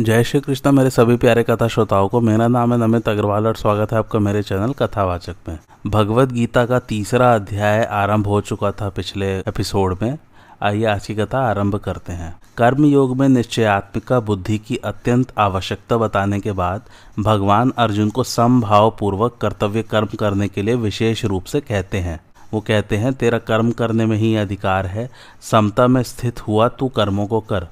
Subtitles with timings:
[0.00, 3.56] जय श्री कृष्ण, मेरे सभी प्यारे कथा श्रोताओं को मेरा नाम है नमित अग्रवाल और
[3.56, 8.70] स्वागत है आपका मेरे चैनल कथावाचक में। भगवत गीता का तीसरा अध्याय आरंभ हो चुका
[8.70, 10.18] था पिछले एपिसोड में।
[10.62, 15.96] आइए आज की कथा आरंभ करते हैं। कर्म योग में निश्चयात्मिका बुद्धि की अत्यंत आवश्यकता
[15.96, 16.82] बताने के बाद
[17.18, 22.20] भगवान अर्जुन को समभाव पूर्वक कर्तव्य कर्म करने के लिए विशेष रूप से कहते हैं।
[22.54, 26.88] वो कहते हैं, तेरा कर्म करने में ही अधिकार है, समता में स्थित हुआ तू
[26.88, 27.66] कर्मों को कर।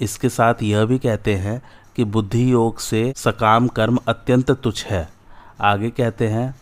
[0.00, 1.62] इसके साथ यह भी कहते हैं
[1.96, 5.08] कि बुद्धि योग से सकाम कर्म अत्यंत तुच्छ है।
[5.60, 6.54] आगे कहते हैं,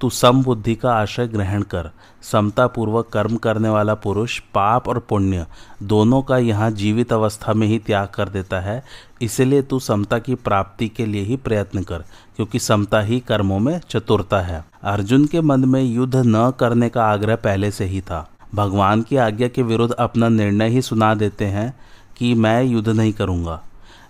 [0.00, 1.90] तू सम बुद्धि का आश्रय ग्रहण कर।
[2.22, 5.46] समता पूर्वक कर्म करने वाला पुरुष, पाप और पुण्य
[5.82, 8.82] दोनों का यहाँ जीवित अवस्था में ही त्याग कर देता है।
[9.22, 12.04] इसलिए तू समता की प्राप्ति के लिए ही प्रयत्न कर,
[12.36, 17.04] क्योंकि समता ही कर्मों में चतुरता है। अर्जुन के मन में युद्ध न करने का
[17.04, 21.44] आग्रह पहले से ही था। भगवान की आज्ञा के विरुद्ध अपना निर्णय ही सुना देते
[21.44, 21.74] हैं
[22.16, 23.62] कि मैं युद्ध नहीं करूँगा।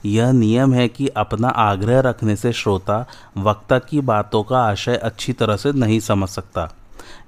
[0.05, 5.33] यह नियम है कि अपना आग्रह रखने से श्रोता वक्ता की बातों का आशय अच्छी
[5.33, 6.73] तरह से नहीं समझ सकता।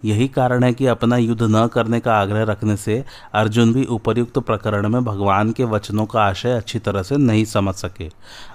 [0.04, 4.38] यही कारण है कि अपना युद्ध न करने का आग्रह रखने से अर्जुन भी उपर्युक्त
[4.38, 8.10] प्रकरण में भगवान के वचनों का आशय अच्छी तरह से नहीं समझ सके।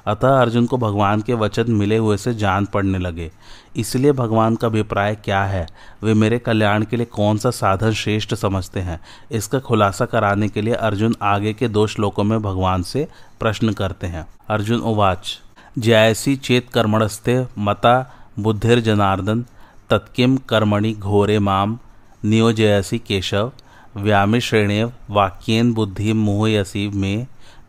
[0.07, 3.31] अतः अर्जुन को भगवान के वचन मिले हुए से जान पड़ने लगे।
[3.75, 5.67] इसलिए भगवान का अभिप्राय क्या है?
[6.03, 8.99] वे मेरे कल्याण के लिए कौन सा साधन श्रेष्ठ समझते हैं?
[9.31, 13.07] इसका खुलासा कराने के लिए अर्जुन आगे के दो श्लोकों में भगवान से
[13.39, 15.39] प्रश्न करते हैं। अर्जुन उवाच
[15.77, 19.45] जैसी चेत कर्मणस्ते मता बुद्धिर जनार्दन
[19.93, 21.77] तत्किम कर्मणि घोरे माम
[22.23, 23.51] नियोजयसी केशव,
[23.95, 27.15] व्यामिश्रेणेव वाक्येन बुद्धि मोहयसी मे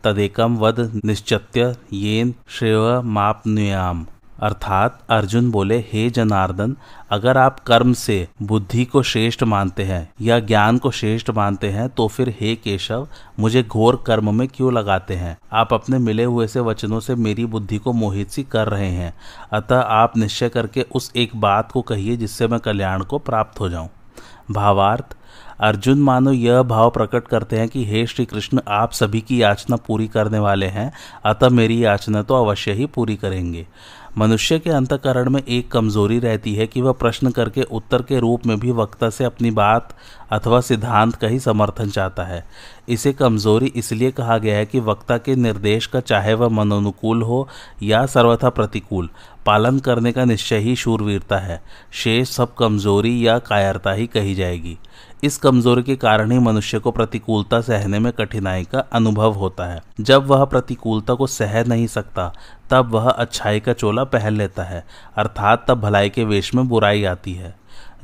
[0.03, 4.05] तदेकम वद निश्चत्य येन श्रेय मापनुयाम।
[4.39, 6.75] अर्थात अर्जुन बोले, हे जनार्दन,
[7.11, 11.87] अगर आप कर्म से, बुद्धि को श्रेष्ठ मानते हैं या ज्ञान को श्रेष्ठ मानते हैं
[11.89, 13.07] तो फिर हे केशव,
[13.39, 15.37] मुझे घोर कर्म में क्यों लगाते हैं?
[15.53, 19.13] आप अपने मिले हुए से वचनों से मेरी बुद्धि को मोहित सी कर रहे हैं।
[19.53, 23.69] अतः आप निश्चय करके उस एक बात को कहिए जिससे मैं कल्याण को प्राप्त हो
[23.69, 23.89] जाऊँ।
[24.51, 25.15] भावार्थ,
[25.59, 29.75] अर्जुन, मानो यह भाव प्रकट करते हैं कि हे श्री कृष्ण आप सभी की याचना
[29.75, 30.91] पूरी करने वाले हैं,
[31.25, 33.67] अतः मेरी याचना तो अवश्य ही पूरी करेंगे।
[34.17, 38.45] मनुष्य के अंतकरण में एक कमज़ोरी रहती है कि वह प्रश्न करके उत्तर के रूप
[38.45, 39.95] में भी वक्ता से अपनी बात
[40.31, 42.45] अथवा सिद्धांत का ही समर्थन चाहता है।
[42.89, 47.47] इसे कमज़ोरी इसलिए कहा गया है कि वक्ता के निर्देश का चाहे वह मनोनुकूल हो
[47.83, 49.09] या सर्वथा प्रतिकूल,
[49.45, 54.77] पालन करने का निश्चय ही शूरवीरता है। शेष सब कमज़ोरी या कायरता ही कही जाएगी।
[55.23, 59.81] इस कमज़ोरी के कारण ही मनुष्य को प्रतिकूलता सहने में कठिनाई का अनुभव होता है।
[60.01, 62.33] जब वह प्रतिकूलता को सह नहीं सकता,
[62.69, 64.85] तब वह अच्छाई का चोला पहन लेता है,
[65.17, 67.55] अर्थात तब भलाई के वेश में बुराई आती है।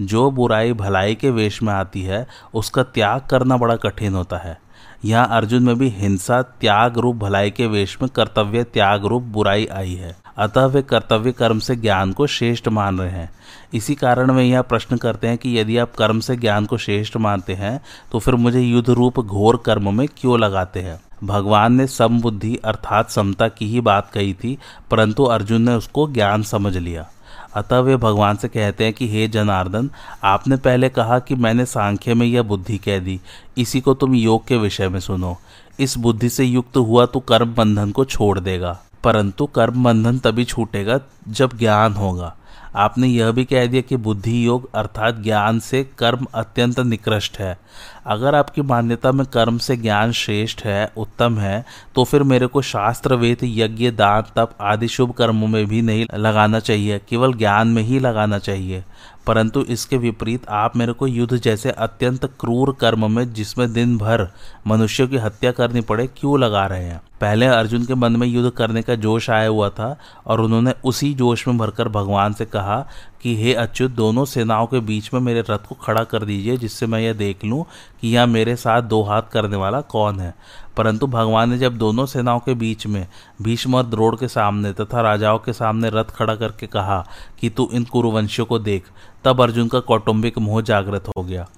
[0.02, 4.71] जो बुराई भलाई के वेश में आती है, उसका त्याग करना बड़ा कठिन होता है।
[5.04, 9.66] यहाँ अर्जुन में भी हिंसा, त्याग रूप भलाई के वेश में कर्तव्य, त्याग रूप बुराई
[9.66, 13.30] आई है। अतः वे कर्तव्य कर्म से ज्ञान को श्रेष्ठ मान रहे हैं।
[13.74, 17.18] इसी कारण वे यह प्रश्न करते हैं कि यदि आप कर्म से ज्ञान को श्रेष्ठ
[17.18, 17.80] मानते हैं
[18.12, 21.00] तो फिर मुझे युद्ध रूप घोर कर्म में क्यों लगाते हैं?
[21.24, 24.58] भगवान ने समबुद्धि अर्थात समता की ही बात कही थी,
[24.92, 27.10] परंतु अर्जुन ने उसको ज्ञान समझ लिया।
[27.56, 29.90] अतः वे भगवान से कहते हैं कि, हे जनार्दन,
[30.24, 33.20] आपने पहले कहा कि मैंने सांख्य में यह बुद्धि कह दी।
[33.58, 35.38] इसी को तुम योग के विषय में सुनो।
[35.80, 40.46] इस बुद्धि से युक्त हुआ तो कर्म बंधन को छोड़ देगा। परंतु कर्म बंधन तभी
[40.46, 42.36] छूटेगा जब ज्ञान होगा।
[42.76, 47.58] आपने यह भी कह दिया कि बुद्धि योग अर्थात ज्ञान से कर्म अत्यंत निकृष्ट है।
[48.06, 51.66] अगर आपकी मान्यता में कर्म से ज्ञान श्रेष्ठ है, उत्तम है
[51.96, 56.06] तो फिर मेरे को शास्त्र वेद यज्ञ, दान, तप आदि शुभ कर्मों में भी नहीं
[56.16, 58.84] लगाना चाहिए, केवल ज्ञान में ही लगाना चाहिए।
[59.28, 64.28] परंतु इसके विपरीत आप मेरे को युद्ध जैसे अत्यंत क्रूर कर्म में, जिसमें दिन भर
[64.68, 67.02] मनुष्यों की हत्या करनी पड़े, क्यों लगा रहे हैं?
[67.22, 71.14] पहले अर्जुन के मन में युद्ध करने का जोश आया हुआ था, और उन्होंने उसी
[71.14, 72.88] जोश में भरकर भगवान से कहा
[73.22, 76.86] कि हे अच्युत, दोनों सेनाओं के बीच में मेरे रथ को खड़ा कर दीजिए, जिससे
[76.86, 77.66] मैं यह देख लूँ
[78.02, 80.36] कि यह मेरे साथ दो हाथ करने वाला कौन है।
[80.78, 83.08] परंतु भगवान ने जब दोनों सेनाओं के बीच में
[83.42, 87.08] भीष्म और द्रोड़ के सामने तथा राजाओं के सामने रथ खड़ा करके कहा
[87.40, 88.84] कि तू इन कुरुवंशियों को देख,
[89.24, 91.50] तब अर्जुन का कौटुंबिक मोह जागृत हो गया।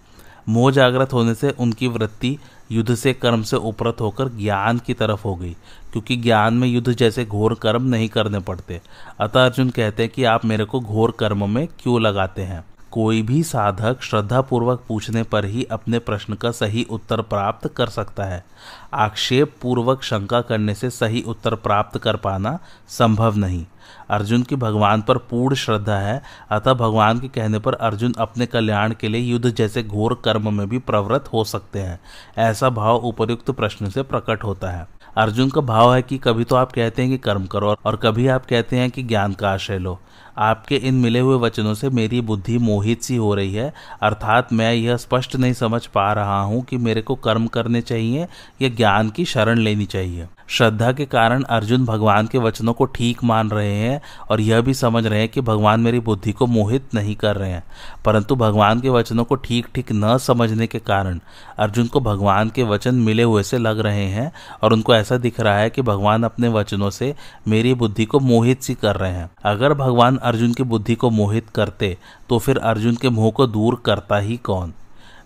[0.50, 2.38] मोह जागृत होने से उनकी वृत्ति
[2.72, 5.56] युद्ध से कर्म से उपरत होकर ज्ञान की तरफ़ हो गई,
[5.92, 8.82] क्योंकि ज्ञान में युद्ध जैसे घोर कर्म नहीं करने पड़ते।
[9.20, 12.66] अतः अर्जुन कहते हैं कि आप मेरे को घोर कर्म में क्यों लगाते हैं?
[12.92, 18.24] कोई भी साधक श्रद्धापूर्वक पूछने पर ही अपने प्रश्न का सही उत्तर प्राप्त कर सकता
[18.24, 18.46] है।
[18.94, 23.66] आक्षेप पूर्वक शंका करने से सही उत्तर प्राप्त कर पाना संभव नहीं।
[24.14, 26.22] अर्जुन की भगवान पर पूर्ण श्रद्धा है।
[26.52, 30.68] अतः भगवान के कहने पर अर्जुन अपने कल्याण के लिए युद्ध जैसे घोर कर्म में
[30.70, 32.00] भी प्रवृत्त हो सकते हैं।
[32.38, 34.88] ऐसा भाव उपयुक्त प्रश्न से प्रकट होता है।
[35.18, 38.28] अर्जुन का भाव है कि कभी तो आप कहते हैं कि कर्म करो और कभी
[38.28, 40.00] आप कहते हैं कि ज्ञान का आश्रय लो।
[40.38, 44.74] आपके इन मिले हुए वचनों से मेरी बुद्धि मोहित सी हो रही है। अर्थात मैं
[44.74, 48.28] यह स्पष्ट नहीं समझ पा रहा हूँ कि मेरे को कर्म करने चाहिए
[48.62, 53.24] या ज्ञान की शरण लेनी चाहिए। श्रद्धा के कारण अर्जुन भगवान के वचनों को ठीक
[53.24, 56.94] मान रहे हैं और यह भी समझ रहे हैं कि भगवान मेरी बुद्धि को मोहित
[56.96, 57.64] नहीं कर रहे हैं।
[58.06, 61.20] परंतु भगवान के वचनों को ठीक ठीक न समझने के कारण
[61.58, 64.32] अर्जुन को भगवान के वचन मिले हुए से लग रहे हैं
[64.64, 67.14] और उनको ऐसा दिख रहा है कि भगवान अपने वचनों से
[67.48, 71.50] मेरी बुद्धि को मोहित सी कर रहे हैं। अगर भगवान अर्जुन की बुद्धि को मोहित
[71.50, 71.98] करते
[72.30, 74.74] तो फिर अर्जुन के मोह को दूर करता ही कौन?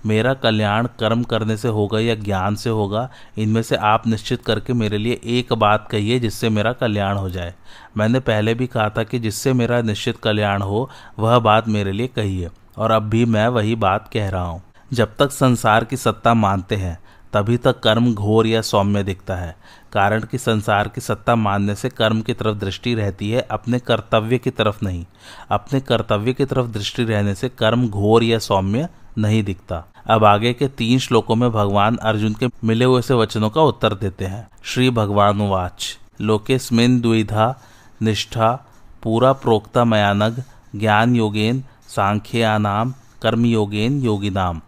[0.07, 4.73] मेरा कल्याण कर्म करने से होगा या ज्ञान से होगा, इनमें से आप निश्चित करके
[4.73, 7.53] मेरे लिए एक बात कहिए जिससे मेरा कल्याण हो जाए।
[7.97, 10.89] मैंने पहले भी कहा था कि जिससे मेरा निश्चित कल्याण हो,
[11.19, 14.61] वह बात मेरे लिए कहिए, और अब भी मैं वही बात कह रहा हूँ।
[14.93, 16.99] जब तक संसार की सत्ता मानते हैं,
[17.33, 19.55] तभी तक कर्म घोर या सौम्य दिखता है।
[19.93, 24.37] कारण कि संसार की सत्ता मानने से कर्म की तरफ़ दृष्टि रहती है, अपने कर्तव्य
[24.37, 25.05] की तरफ़ नहीं।
[25.51, 30.53] अपने कर्तव्य की तरफ़ दृष्टि रहने से कर्म घोर या सौम्य नहीं दिखता। अब आगे
[30.53, 34.47] के तीन श्लोकों में भगवान अर्जुन के मिले हुए से वचनों का उत्तर देते हैं।
[34.63, 37.61] श्री भगवान वाच लोकेस्मिन द्विधा
[38.01, 38.65] निष्ठा
[39.03, 40.43] पूरा प्रोक्ता मयानग
[40.75, 44.61] ज्ञान योगेन सांख्यानाम कर्म योगेन योगिनाम।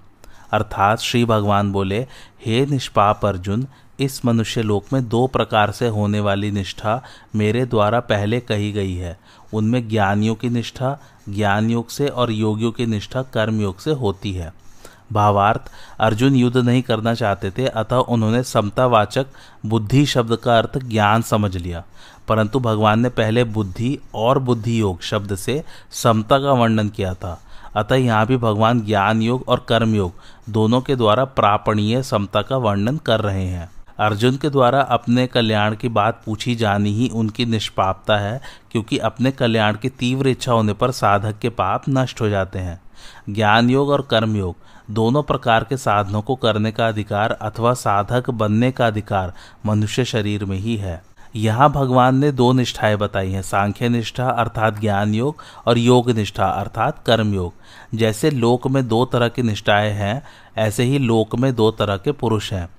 [0.51, 2.07] अर्थात श्री भगवान बोले,
[2.45, 3.67] हे निष्पाप अर्जुन,
[3.99, 7.03] इस मनुष्य लोक में दो प्रकार से होने वाली निष्ठा
[7.35, 9.19] मेरे द्वारा पहले कही गई है।
[9.53, 10.97] उनमें ज्ञानियों की निष्ठा
[11.29, 14.68] ज्ञान योग से और योगियों की निष्ठा कर्म योग से होती है।
[15.11, 19.25] भावार्थ अर्जुन युद्ध नहीं करना चाहते थे, अतः उन्होंने समतावाचक
[19.65, 21.83] बुद्धि शब्द का अर्थ ज्ञान समझ लिया।
[22.27, 27.41] परंतु भगवान ने पहले बुद्धि और बुद्धि योग शब्द से समता का वर्णन किया था।
[27.75, 30.13] अतः यहाँ भी भगवान ज्ञान योग और कर्म योग
[30.49, 35.75] दोनों के द्वारा प्रापणीय समता का वर्णन कर रहे हैं। अर्जुन के द्वारा अपने कल्याण
[35.75, 38.41] की बात पूछी जानी ही उनकी निष्पापता है,
[38.71, 42.81] क्योंकि अपने कल्याण की तीव्र इच्छा होने पर साधक के पाप नष्ट हो जाते हैं।
[43.29, 44.55] ज्ञान योग और कर्म योग
[44.91, 49.33] दोनों प्रकार के साधनों को करने का अधिकार अथवा साधक बनने का अधिकार
[49.65, 51.03] मनुष्य शरीर में ही है।
[51.35, 56.45] यहाँ भगवान ने दो निष्ठाएँ बताई हैं, सांख्य निष्ठा अर्थात ज्ञान योग और योग निष्ठा
[56.45, 57.53] अर्थात कर्म योग।
[57.97, 60.23] जैसे लोक में दो तरह की निष्ठाएँ हैं,
[60.57, 62.69] ऐसे ही लोक में दो तरह के पुरुष हैं।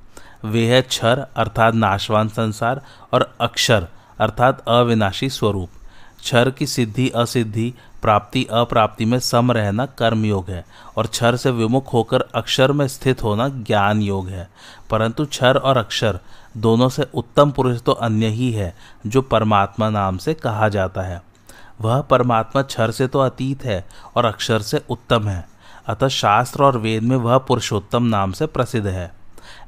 [0.45, 2.83] वे है क्षर अर्थात नाशवान संसार
[3.13, 3.87] और अक्षर
[4.19, 5.69] अर्थात अविनाशी स्वरूप।
[6.21, 10.65] क्षर की सिद्धि असिद्धि प्राप्ति अप्राप्ति में सम रहना कर्म योग है,
[10.97, 14.51] और क्षर से विमुख होकर अक्षर में स्थित होना ज्ञान योग है।
[14.91, 16.21] परंतु क्षर और अक्षर
[16.57, 21.23] दोनों से उत्तम पुरुष तो अन्य ही है, जो परमात्मा नाम से कहा जाता है।
[21.81, 25.49] वह परमात्मा क्षर से तो अतीत है, और अक्षर से उत्तम है।
[25.87, 29.13] अतः शास्त्र और वेद में वह पुरुषोत्तम नाम से प्रसिद्ध है।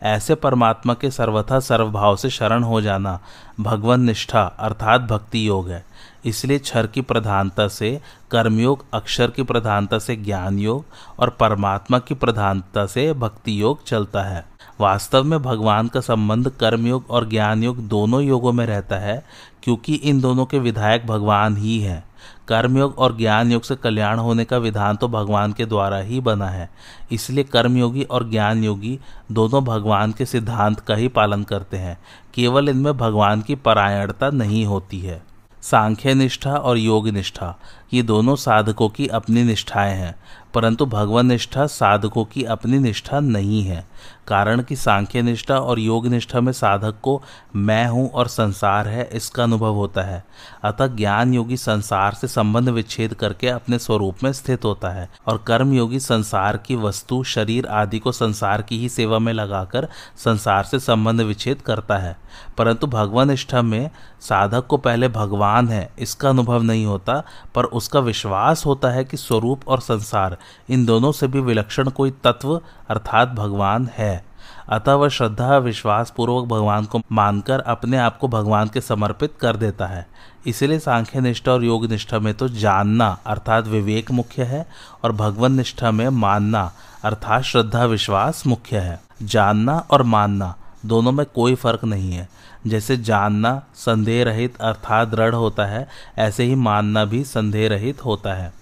[0.02, 3.20] ऐसे परमात्मा के सर्वथा सर्वभाव से शरण हो जाना
[3.60, 5.84] भगवान निष्ठा अर्थात भक्ति योग है।
[6.24, 8.00] इसलिए क्षर की प्रधानता से,
[8.30, 10.84] कर्मयोग, अक्षर की प्रधानता से ज्ञान योग
[11.18, 14.46] और परमात्मा की प्रधानता से भक्ति योग चलता है।
[14.80, 19.26] वास्तव में भगवान का संबंध कर्मयोग और ज्ञान योग दोनों योगों में रहता है,
[19.62, 22.04] क्योंकि इन दोनों के विधायक भगवान ही हैं।
[22.48, 26.46] कर्मयोग और ज्ञान योग से कल्याण होने का विधान तो भगवान के द्वारा ही बना
[26.46, 26.70] है।
[27.12, 28.98] इसलिए कर्मयोगी और ज्ञान योगी
[29.32, 31.98] दोनों भगवान के सिद्धांत का ही पालन करते हैं।
[32.34, 35.31] केवल इनमें भगवान की परायणता नहीं होती है।
[35.62, 37.54] सांख्य निष्ठा और योग निष्ठा
[37.92, 40.14] ये दोनों साधकों की अपनी निष्ठाएँ हैं,
[40.54, 43.86] परंतु भगवान निष्ठा साधकों की अपनी निष्ठा नहीं है।
[44.28, 47.22] कारण कि सांख्य निष्ठा और योग निष्ठा में साधक को
[47.56, 50.24] मैं हूँ और संसार है, इसका अनुभव होता है।
[50.64, 55.44] अतः ज्ञान योगी संसार से संबंध विच्छेद करके अपने स्वरूप में स्थित होता है, और
[55.46, 60.64] कर्म योगी संसार की वस्तु, शरीर आदि को संसार की ही सेवा में लगाकर संसार
[60.64, 62.16] से संबंध विच्छेद करता है।
[62.58, 67.22] परंतु भगवान निष्ठा में साधक को पहले भगवान है, इसका अनुभव नहीं होता,
[67.54, 70.36] पर उसका विश्वास होता है कि स्वरूप और संसार,
[70.70, 72.60] इन दोनों से भी विलक्षण कोई तत्व
[72.90, 74.24] अर्थात भगवान है।
[74.68, 79.56] अतः वह श्रद्धा विश्वास पूर्वक भगवान को मानकर अपने आप को भगवान के समर्पित कर
[79.56, 80.06] देता है।
[80.46, 84.66] इसलिए सांख्य निष्ठा और योग निष्ठा में तो जानना अर्थात विवेक मुख्य है
[85.04, 86.72] और भगवान निष्ठा में मानना
[87.04, 90.54] अर्थात श्रद्धा विश्वास मुख्य है। जानना और मानना,
[90.86, 92.28] दोनों में कोई फ़र्क नहीं है।
[92.66, 95.88] जैसे जानना संदेह रहित अर्थात दृढ़ होता है,
[96.18, 98.52] ऐसे ही मानना भी संदेह रहित होता है।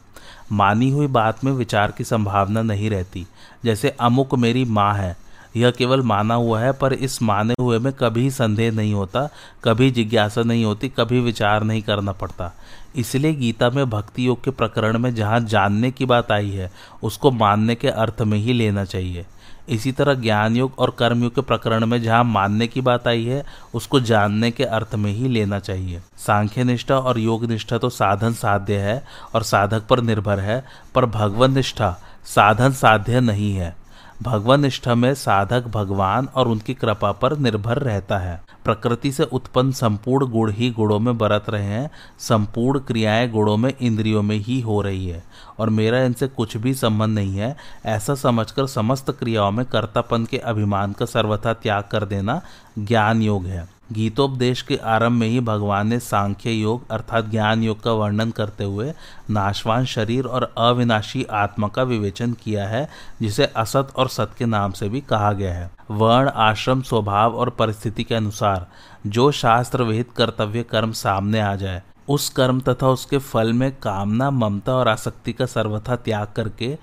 [0.53, 3.27] मानी हुई बात में विचार की संभावना नहीं रहती।
[3.65, 5.17] जैसे अमुक मेरी माँ है,
[5.57, 9.29] यह केवल माना हुआ है, पर इस माने हुए में कभी संदेह नहीं होता,
[9.65, 12.53] कभी जिज्ञासा नहीं होती, कभी विचार नहीं करना पड़ता।
[12.97, 17.31] इसलिए गीता में भक्ति योग के प्रकरण में जहाँ जानने की बात आई है, उसको
[17.31, 19.27] मानने के अर्थ में ही लेना चाहिए।
[19.69, 23.45] इसी तरह ज्ञान युग और कर्मयुग के प्रकरण में जहाँ मानने की बात आई है,
[23.75, 28.33] उसको जानने के अर्थ में ही लेना चाहिए। सांख्य निष्ठा और योग निष्ठा तो साधन
[28.33, 29.03] साध्य है
[29.35, 30.65] और साधक पर निर्भर है,
[30.95, 33.75] पर भगवत निष्ठा साधन साध्य नहीं है।
[34.23, 39.73] भगवान निष्ठा में साधक भगवान और उनकी कृपा पर निर्भर रहता है। प्रकृति से उत्पन्न
[39.73, 44.61] संपूर्ण गुण ही गुणों में बरत रहे हैं। संपूर्ण क्रियाएँ गुणों में इंद्रियों में ही
[44.61, 45.25] हो रही है।
[45.59, 50.39] और मेरा इनसे कुछ भी संबंध नहीं है। ऐसा समझकर समस्त क्रियाओं में कर्तापन के
[50.39, 52.43] अभिमान का सर्वथा त्याग कर देना
[52.79, 57.83] ज्ञान योग है। गीतोपदेश के आरंभ में ही भगवान ने सांख्य योग अर्थात ज्ञान योग
[57.83, 58.93] का वर्णन करते हुए
[59.31, 62.89] नाशवान शरीर और अविनाशी आत्मा का विवेचन किया है,
[63.23, 67.51] जिसे असत और सत के नाम से भी कहा गया है। वर्ण, आश्रम, स्वभाव और
[67.51, 68.67] परिस्थिति के अनुसार
[69.07, 74.31] जो शास्त्र विहित कर्तव्य कर्म सामने आ जाए, उस कर्म तथा उसके फल में कामना,
[74.31, 76.77] ममता और आसक्ति का सर्वथा त्याग करके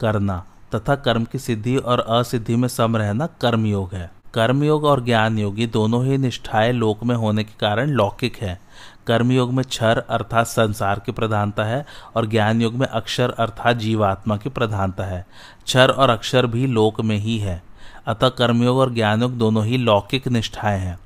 [0.00, 5.38] करना तथा कर्म की सिद्धि और असिद्धि में सम रहना कर्मयोग है। कर्मयोग और ज्ञान
[5.38, 8.60] योग ये दोनों ही निष्ठाएँ लोक में होने के कारण लौकिक है।
[9.06, 11.86] कर्मयोग में क्षर अर्थात संसार की प्रधानता है
[12.16, 15.26] और ज्ञान योग में अक्षर अर्थात जीवात्मा की प्रधानता है।
[15.64, 17.62] क्षर और अक्षर भी लोक में ही है।
[18.06, 20.98] अतः कर्मयोग और ज्ञान योग दोनों ही लौकिक निष्ठाएँ हैं।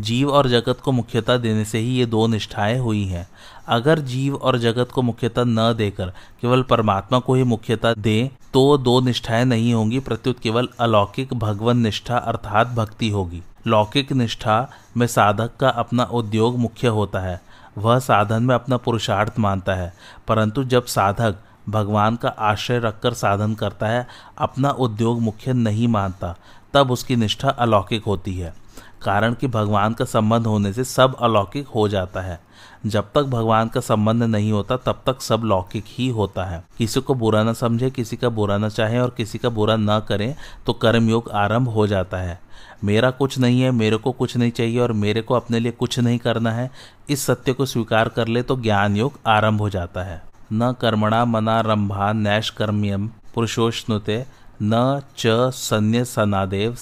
[0.00, 3.26] जीव और जगत को मुख्यता देने से ही ये दो निष्ठाएँ हुई हैं।
[3.68, 6.12] अगर जीव और जगत को मुख्यता न देकर
[6.42, 11.78] केवल परमात्मा को ही मुख्यता दें तो दो निष्ठाएँ नहीं होंगी, प्रत्युत केवल अलौकिक भगवन
[11.78, 17.40] निष्ठा अर्थात भक्ति होगी। लौकिक निष्ठा में साधक का अपना उद्योग मुख्य होता है,
[17.78, 19.92] वह साधन में अपना पुरुषार्थ मानता है,
[20.28, 21.38] परंतु जब साधक
[21.68, 24.06] भगवान का आश्रय रखकर साधन करता है,
[24.38, 26.34] अपना उद्योग मुख्य नहीं मानता,
[26.74, 28.54] तब उसकी निष्ठा अलौकिक होती है।
[29.02, 32.40] कारण कि भगवान का संबंध होने से सब अलौकिक हो जाता है।
[32.86, 37.00] जब तक भगवान का संबंध नहीं होता, तब तक सब लौकिक ही होता है। किसी
[37.00, 40.34] को बुरा न समझे, किसी का बुरा न चाहे और किसी का बुरा न करें
[40.66, 42.40] तो कर्मयोग आरंभ हो जाता है।
[42.84, 45.98] मेरा कुछ नहीं है, मेरे को कुछ नहीं चाहिए और मेरे को अपने लिए कुछ
[45.98, 46.70] नहीं करना है।
[47.10, 51.24] इस सत्य को स्वीकार कर ले तो ज्ञान योग आरंभ हो जाता है। न कर्मणा
[51.24, 54.26] मना रंभा नैश कर्म्यम पुरुषोष्णुते,
[54.62, 56.74] न च सन्य सनादेव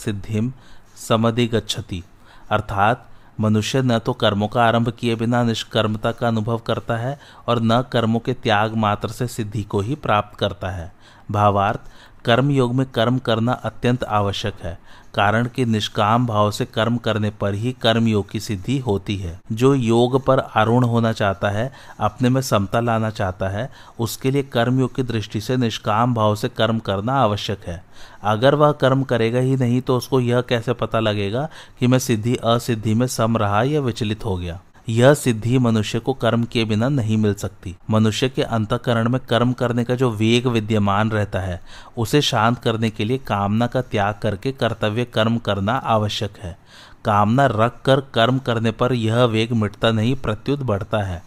[0.97, 2.05] सिद्धिम समधिगछति
[2.51, 3.09] अर्थात,
[3.41, 7.83] मनुष्य न तो कर्मों का आरंभ किए बिना निष्कर्मता का अनुभव करता है और न
[7.83, 10.95] कर्मों के त्याग मात्र से सिद्धि को ही प्राप्त करता है।
[11.31, 11.81] भावार्थ
[12.25, 14.79] कर्म योग में कर्म करना अत्यंत आवश्यक है।
[15.17, 19.41] कारण कि निष्काम भाव से कर्म करने पर ही कर्म योग की सिद्धि होती है।
[19.53, 23.71] जो योग पर आरूढ़ होना चाहता है, अपने में समता लाना चाहता है,
[24.01, 27.83] उसके लिए कर्म योग की दृष्टि से निष्काम भाव से कर्म करना आवश्यक है।
[28.23, 31.49] अगर वह कर्म करेगा ही नहीं तो उसको यह कैसे पता लगेगा
[31.81, 34.61] कि मैं सिद्धि, असिद्धि में सम रहा या विचलित हो गया?
[34.89, 39.53] यह सिद्धि मनुष्य को कर्म के बिना नहीं मिल सकती। मनुष्य के अंतकरण में कर्म
[39.53, 41.61] करने का जो वेग विद्यमान रहता है,
[41.97, 46.59] उसे शांत करने के लिए कामना का त्याग करके कर्तव्य कर्म करना आवश्यक है।
[47.05, 51.23] कामना रख कर कर्म करने पर यह वेग मिटता नहीं, प्रत्युत बढ़ता है।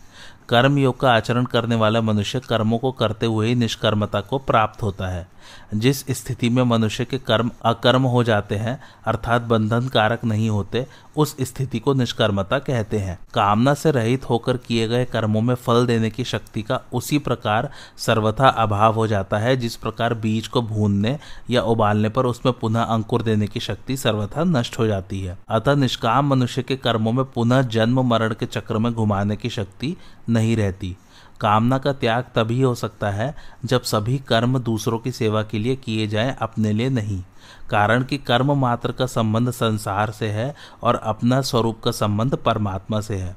[0.50, 4.84] कर्म योग का आचरण करने वाला मनुष्य कर्मों को करते हुए ही निष्कर्मता को प्राप्त
[4.84, 5.28] होता है।
[5.74, 10.86] जिस स्थिति में मनुष्य के कर्म, अकर्म हो जाते हैं, अर्थात बंधन कारक नहीं होते,
[11.18, 15.86] उस स्थिति को निष्कर्मता कहते हैं। कामना से रहित होकर किए गए कर्मों में फल
[15.86, 20.62] देने की शक्ति का उसी प्रकार सर्वथा अभाव हो जाता है, जिस प्रकार बीज को
[20.62, 25.38] भूनने या उबालने पर उसमें पुनः अंकुर देने की शक्ति सर्वथा नष्ट हो जाती है।
[25.50, 29.98] अतः निष्काम मनुष्य के कर्मों में पुनः जन्म मरण के चक्र में घुमाने की शक्ति
[30.29, 30.98] नहीं रहती।
[31.41, 35.75] कामना का त्याग तभी हो सकता है जब सभी कर्म दूसरों की सेवा के लिए
[35.75, 37.24] किए जाएँ, अपने लिए नहीं।
[37.69, 43.01] कारण कि कर्म मात्र का संबंध संसार से है और अपना स्वरूप का संबंध परमात्मा
[43.01, 43.36] से है।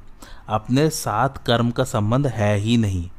[0.49, 3.11] अपने साथ कर्म का संबंध है ही नहीं।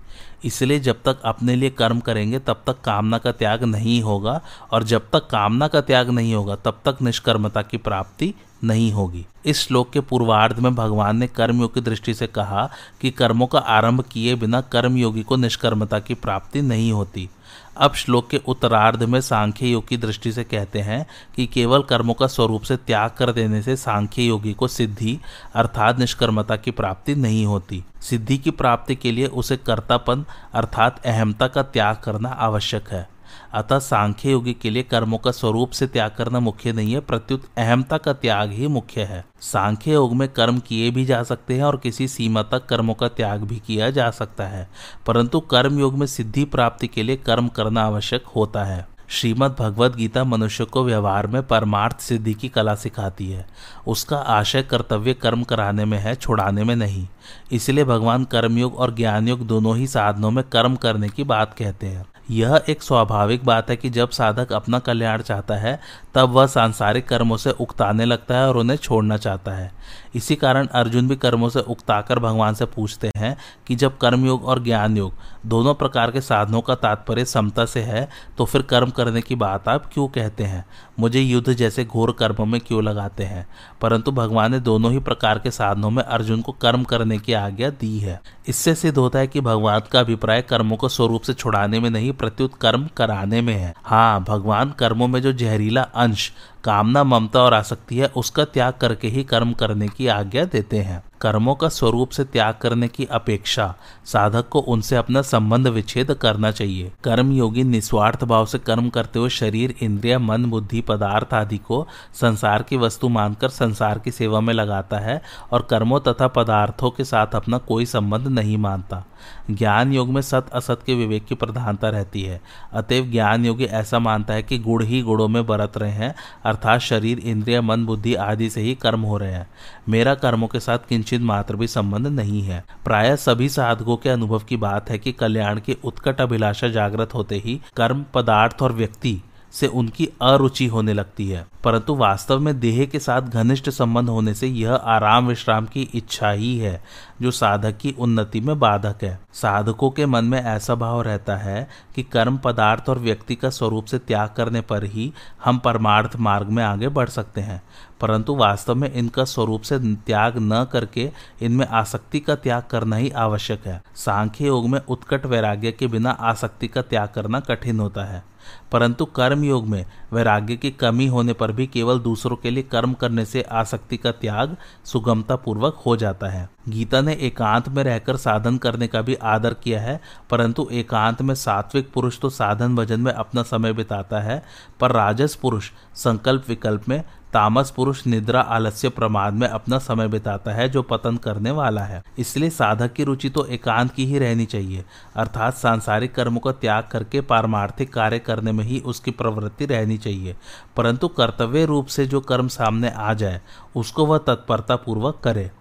[0.45, 4.83] इसलिए जब तक अपने लिए कर्म करेंगे, तब तक कामना का त्याग नहीं होगा और
[4.83, 8.33] जब तक कामना का त्याग नहीं होगा, तब तक निष्कर्मता की प्राप्ति
[8.63, 12.69] नहीं होगी। इस श्लोक के पूर्वार्ध में भगवान ने कर्मयोग की दृष्टि से कहा
[13.01, 17.29] कि कर्मों का आरंभ किए बिना कर्मयोगी को निष्कर्मता की प्राप्ति नहीं होती।
[17.77, 21.05] अब श्लोक के उत्तरार्ध में सांख्य योग की दृष्टि से कहते हैं
[21.35, 25.19] कि केवल कर्मों का स्वरूप से त्याग कर देने से सांख्य योगी को सिद्धि
[25.55, 31.47] अर्थात निष्कर्मता की प्राप्ति नहीं होती। सिद्धि की प्राप्ति के लिए उसे कर्तापन अर्थात अहमता
[31.47, 33.12] का त्याग करना आवश्यक है।
[33.53, 37.43] अतः सांख्य योगी के लिए कर्मों का स्वरूप से त्याग करना मुख्य नहीं है, प्रत्युत
[37.57, 41.63] अहमता का त्याग ही मुख्य है। सांख्य योग में कर्म किए भी जा सकते हैं
[41.63, 44.69] और किसी सीमा तक कर्मों का त्याग भी किया जा सकता है।
[45.07, 49.95] परंतु कर्म योग में सिद्धि प्राप्ति के लिए कर्म करना आवश्यक होता है। श्रीमद् भगवद
[49.95, 53.47] गीता मनुष्य को व्यवहार में परमार्थ सिद्धि की कला सिखाती है।
[53.87, 57.07] उसका आशय कर्तव्य कर्म कराने में है, छुड़ाने में नहीं।
[57.51, 61.87] इसलिए भगवान कर्मयोग और ज्ञान योग दोनों ही साधनों में कर्म करने की बात कहते
[61.87, 65.79] हैं। यह एक स्वाभाविक बात है कि जब साधक अपना कल्याण चाहता है,
[66.15, 69.71] तब वह सांसारिक कर्मों से उकताने लगता है और उन्हें छोड़ना चाहता है।
[70.15, 73.37] इसी कारण अर्जुन भी कर्मों से उकताकर भगवान से पूछते हैं
[73.67, 75.13] कि जब कर्मयोग और ज्ञान योग
[75.45, 79.67] दोनों प्रकार के साधनों का तात्पर्य समता से है तो फिर कर्म करने की बात
[79.67, 80.65] आप क्यों कहते हैं?
[80.99, 83.47] मुझे युद्ध जैसे घोर कर्म में क्यों लगाते हैं?
[83.81, 87.69] परंतु भगवान ने दोनों ही प्रकार के साधनों में अर्जुन को कर्म करने की आज्ञा
[87.69, 91.79] दी है। इससे सिद्ध होता है कि भगवान का अभिप्राय कर्मों को स्वरूप से छुड़ाने
[91.79, 96.31] में नहीं, प्रत्युत कर्म कराने में है। हाँ भगवान कर्मों में जो जहरीला अंश,
[96.63, 101.03] कामना, ममता और आसक्ति है, उसका त्याग करके ही कर्म करने की आज्ञा देते हैं।
[101.23, 103.73] कर्मों का स्वरूप से त्याग करने की अपेक्षा
[104.05, 109.19] साधक को उनसे अपना संबंध विच्छेद करना चाहिए। कर्म योगी निस्वार्थ भाव से कर्म करते
[109.19, 114.39] हुए शरीर, इंद्रिया, मन, बुद्धि, पदार्थ आदि को संसार की वस्तु मानकर संसार की सेवा
[114.39, 119.03] में लगाता है और कर्मों तथा पदार्थों के साथ अपना कोई संबंध नहीं मानता।
[119.51, 122.41] ज्ञान योग में सत असत के विवेक की प्रधानता रहती है।
[122.73, 126.15] अतएव ज्ञान योगी ऐसा मानता है कि गुड़ ही गुड़ों में बरत रहे हैं,
[126.45, 129.47] अर्थात शरीर, इंद्रिय, मन, बुद्धि आदि से ही कर्म हो रहे हैं।
[129.89, 134.39] मेरा कर्मों के साथ किंचित मात्र भी संबंध नहीं है। प्राय सभी साधकों के अनुभव
[134.39, 139.21] की बात है कि कल्याण की उत्कट अभिलाषा जागृत होते ही कर्म, पदार्थ और व्यक्ति
[139.53, 144.33] से उनकी अरुचि होने लगती है। परंतु वास्तव में देह के साथ घनिष्ठ संबंध होने
[144.33, 146.83] से यह आराम विश्राम की इच्छा ही है,
[147.21, 151.69] जो साधक की उन्नति में बाधक है। साधकों के मन में ऐसा भाव रहता है
[151.95, 155.13] कि कर्म पदार्थ और व्यक्ति का स्वरूप से त्याग करने पर ही
[155.43, 157.63] हम परमार्थ मार्ग में आगे बढ़ सकते हैं।
[158.01, 161.11] परंतु वास्तव में इनका स्वरूप से त्याग न करके
[161.41, 166.11] इनमें आसक्ति का त्याग करना ही आवश्यक है। सांख्य योग में उत्कट वैराग्य के बिना
[166.11, 168.32] आसक्ति का त्याग करना कठिन होता है।
[168.71, 172.93] परंतु कर्म योग में वैराग्य की कमी होने पर भी केवल दूसरों के लिए कर्म
[172.93, 178.17] करने से आसक्ति का त्याग सुगमता पूर्वक हो जाता है। गीता ने एकांत में रहकर
[178.17, 182.99] साधन करने का भी आदर किया है, परंतु एकांत में सात्विक पुरुष तो साधन भजन
[182.99, 184.43] में अपना समय बिताता है,
[184.79, 190.51] पर राजस पुरुष संकल्प विकल्प में तामस पुरुष निद्रा आलस्य प्रमाद में अपना समय बिताता
[190.51, 194.45] है, जो पतन करने वाला है। इसलिए साधक की रुचि तो एकांत की ही रहनी
[194.45, 199.97] चाहिए, अर्थात सांसारिक कर्मों का त्याग करके पारमार्थिक कार्य करने में ही उसकी प्रवृत्ति रहनी
[199.97, 200.35] चाहिए।
[200.77, 203.41] परंतु कर्तव्य रूप से जो कर्म सामने आ जाए,
[203.75, 205.51] उसको वह तत्परता पूर्वक करे।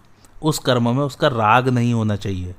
[0.42, 2.54] उस कर्म में उसका राग नहीं होना चाहिए।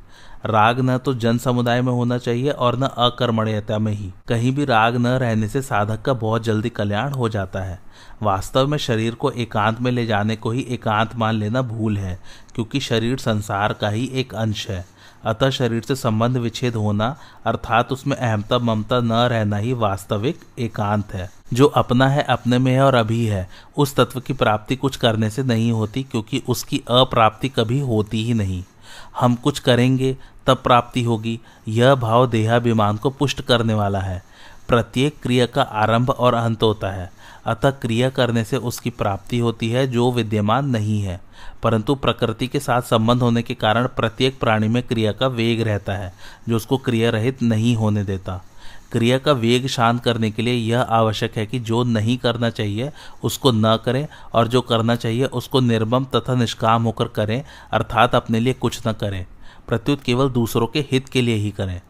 [0.46, 4.66] राग न तो जन समुदाय में होना चाहिए और न अकर्मण्यता में ही। कहीं भी
[4.66, 7.80] राग न रहने से साधक का बहुत जल्दी कल्याण हो जाता है।
[8.24, 12.20] वास्तव में शरीर को एकांत में ले जाने को ही एकांत मान लेना भूल है,
[12.56, 14.86] क्योंकि शरीर संसार का ही एक अंश है।
[15.26, 21.14] अतः शरीर से संबंध विच्छेद होना, अर्थात उसमें अहमता ममता न रहना ही वास्तविक एकांत
[21.14, 24.96] है। जो अपना है, अपने में है और अभी है, उस तत्व की प्राप्ति कुछ
[24.96, 28.64] करने से नहीं होती, क्योंकि उसकी अप्राप्ति कभी होती ही नहीं।
[29.20, 34.24] हम कुछ करेंगे, तब प्राप्ति होगी। यह भाव देहाभिमान को पुष्ट करने वाला है।
[34.68, 37.12] प्रत्येक क्रिया का आरंभ और अंत होता है।
[37.46, 41.22] अतः क्रिया करने से उसकी प्राप्ति होती है, जो विद्यमान नहीं है।
[41.64, 45.94] परंतु प्रकृति के साथ संबंध होने के कारण प्रत्येक प्राणी में क्रिया का वेग रहता
[45.94, 46.14] है,
[46.50, 48.46] जो उसको क्रिया रहित नहीं होने देता।
[48.92, 52.92] क्रिया का वेग शांत करने के लिए यह आवश्यक है कि जो नहीं करना चाहिए,
[53.24, 58.40] उसको न करें और जो करना चाहिए, उसको निर्मम तथा निष्काम होकर करें, अर्थात अपने
[58.40, 59.26] लिए कुछ न करें।
[59.68, 61.82] प्रत्युत केवल दूसरों के हित के लिए ही करें।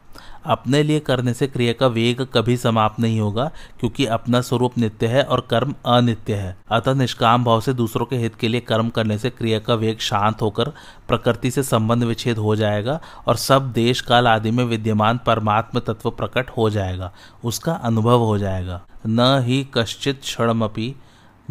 [0.45, 3.45] अपने लिए करने से क्रिया का वेग कभी समाप्त नहीं होगा,
[3.79, 8.15] क्योंकि अपना स्वरूप नित्य है और कर्म अनित्य है। अतः निष्काम भाव से दूसरों के
[8.15, 10.69] हित के लिए कर्म करने से क्रिया का वेग शांत होकर
[11.07, 16.09] प्रकृति से संबंध विच्छेद हो जाएगा और सब देश काल आदि में विद्यमान परमात्म तत्व
[16.11, 17.11] प्रकट हो जाएगा,
[17.43, 20.93] उसका अनुभव हो जाएगा। न ही कश्चित क्षणमपि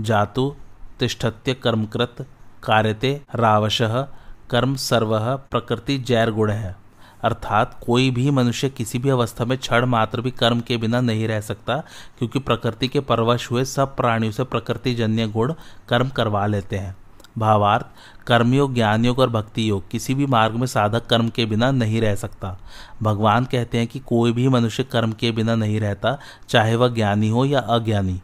[0.01, 0.55] जातु
[0.99, 2.27] तिष्ठत्य कर्मकृत
[2.65, 3.79] कार्यते रावश,
[4.51, 5.19] कर्म सर्व
[5.51, 6.75] प्रकृति जैर गुण है।
[7.25, 11.29] अर्थात कोई भी मनुष्य किसी भी अवस्था में क्षण मात्र भी कर्म के बिना नहीं
[11.29, 11.77] रह सकता,
[12.19, 15.55] क्योंकि प्रकृति के परवश हुए सब प्राणियों से प्रकृति जन्य गुण
[15.89, 16.97] कर्म करवा लेते हैं।
[17.39, 17.87] भावार्थ,
[18.27, 22.01] कर्मयोग ज्ञान योग और भक्ति योग किसी भी मार्ग में साधक कर्म के बिना नहीं
[22.01, 22.59] रह सकता।
[23.03, 27.29] भगवान कहते हैं कि कोई भी मनुष्य कर्म के बिना नहीं रहता, चाहे वह ज्ञानी
[27.29, 28.21] हो या अज्ञानी।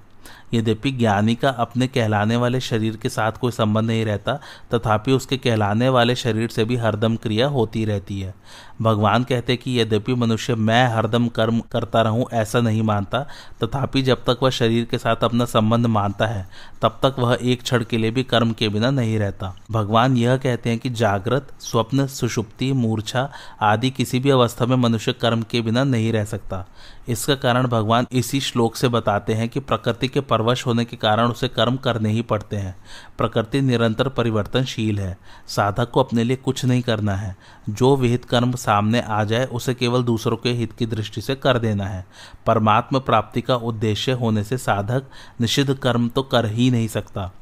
[0.54, 4.40] यद्यपि ज्ञानी का अपने कहलाने वाले शरीर के साथ कोई संबंध नहीं रहता,
[4.74, 8.34] तथापि उसके कहलाने वाले शरीर से भी हरदम क्रिया होती रहती है।
[8.82, 13.26] भगवान कहते कि यद्यपि मनुष्य, मैं हरदम कर्म करता रहूँ, ऐसा नहीं मानता,
[13.64, 16.48] तथापि जब तक वह शरीर के साथ अपना संबंध मानता है,
[16.82, 20.36] तब तक वह एक क्षण के लिए भी कर्म के बिना नहीं रहता। भगवान यह
[20.36, 23.30] कहते हैं कि जागृत, स्वप्न, सुषुप्ति, मूर्छा
[23.62, 26.66] आदि किसी भी अवस्था में मनुष्य कर्म के बिना नहीं रह सकता।
[27.08, 31.28] इसका कारण भगवान इसी श्लोक से बताते हैं कि प्रकृति के परवश होने के कारण
[31.28, 32.76] उसे कर्म करने ही पड़ते हैं।
[33.18, 37.36] प्रकृति निरंतर परिवर्तनशील है। साधक को अपने लिए कुछ नहीं करना है।
[37.70, 41.58] जो विहित कर्म सामने आ जाए, उसे केवल दूसरों के हित की दृष्टि से कर
[41.58, 42.06] देना है।
[42.46, 45.04] परमात्म प्राप्ति का उद्देश्य होने से साधक
[45.40, 47.32] निषिद्ध कर्म तो कर ही नहीं सकता।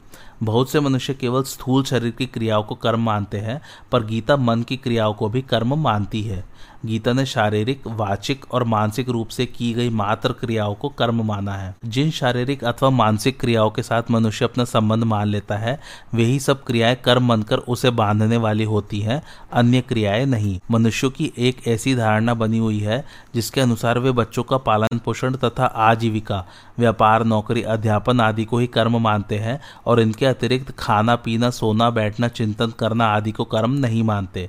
[0.42, 3.61] बहुत से मनुष्य केवल स्थूल शरीर की क्रियाओं को कर्म मानते हैं,
[3.92, 6.45] पर गीता मन की क्रियाओं को भी कर्म मानती है।
[6.85, 11.53] गीता ने शारीरिक, वाचिक और मानसिक रूप से की गई मात्र क्रियाओं को कर्म माना
[11.53, 15.81] है। जिन शारीरिक अथवा मानसिक क्रियाओं के साथ मनुष्य अपना संबंध मान लेता है
[16.15, 21.33] वही सब क्रियाएँ कर्म बनकर उसे बांधने वाली होती हैं, अन्य क्रियाएँ नहीं। मनुष्यों की
[21.39, 26.45] एक ऐसी धारणा बनी हुई है, जिसके अनुसार वे बच्चों का पालन पोषण तथा आजीविका,
[26.79, 31.91] व्यापार, नौकरी, अध्यापन आदि को ही कर्म मानते हैं और इनके अतिरिक्त खाना, पीना, सोना,
[31.91, 34.49] बैठना, चिंतन, करना आदि को कर्म नहीं मानते।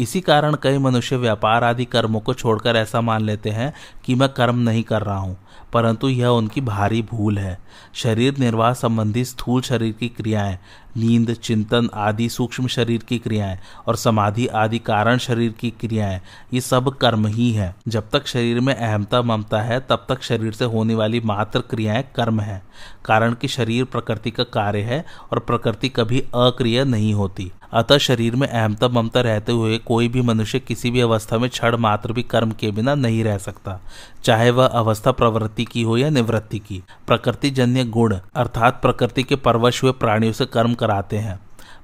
[0.00, 3.72] इसी कारण कई मनुष्य व्यापार आदि कर्मों को छोड़कर ऐसा मान लेते हैं
[4.04, 5.36] कि मैं कर्म नहीं कर रहा हूँ,
[5.72, 7.58] परंतु यह उनकी भारी भूल है।
[7.94, 10.58] शरीर निर्वाह संबंधी स्थूल शरीर की क्रियाएँ
[10.96, 16.20] नींद, चिंतन आदि सूक्ष्म शरीर की क्रियाएँ और समाधि आदि कारण शरीर की क्रियाएँ,
[16.54, 20.52] ये सब कर्म ही है। जब तक शरीर में अहमता ममता है, तब तक शरीर
[20.52, 22.62] से होने वाली मात्र क्रियाएँ कर्म है।
[23.04, 28.34] कारण कि शरीर प्रकृति का कार्य है और प्रकृति कभी अक्रिय नहीं होती। अतः शरीर
[28.36, 32.22] में अहमता ममता रहते हुए कोई भी मनुष्य किसी भी अवस्था में क्षण मात्र भी
[32.22, 33.78] कर्म के बिना नहीं रह सकता,
[34.24, 39.36] चाहे वह अवस्था प्रवृत्ति की हो या निवृत्ति की। प्रकृति जन्य गुण, अर्थात प्रकृति के
[39.36, 41.40] परवश हुए प्राणियों से कर्म कराते हैं।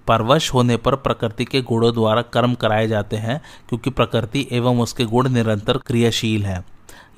[0.09, 5.05] परवश होने पर प्रकृति के गुणों द्वारा कर्म कराए जाते हैं, क्योंकि प्रकृति एवं उसके
[5.05, 6.65] गुण निरंतर क्रियाशील हैं।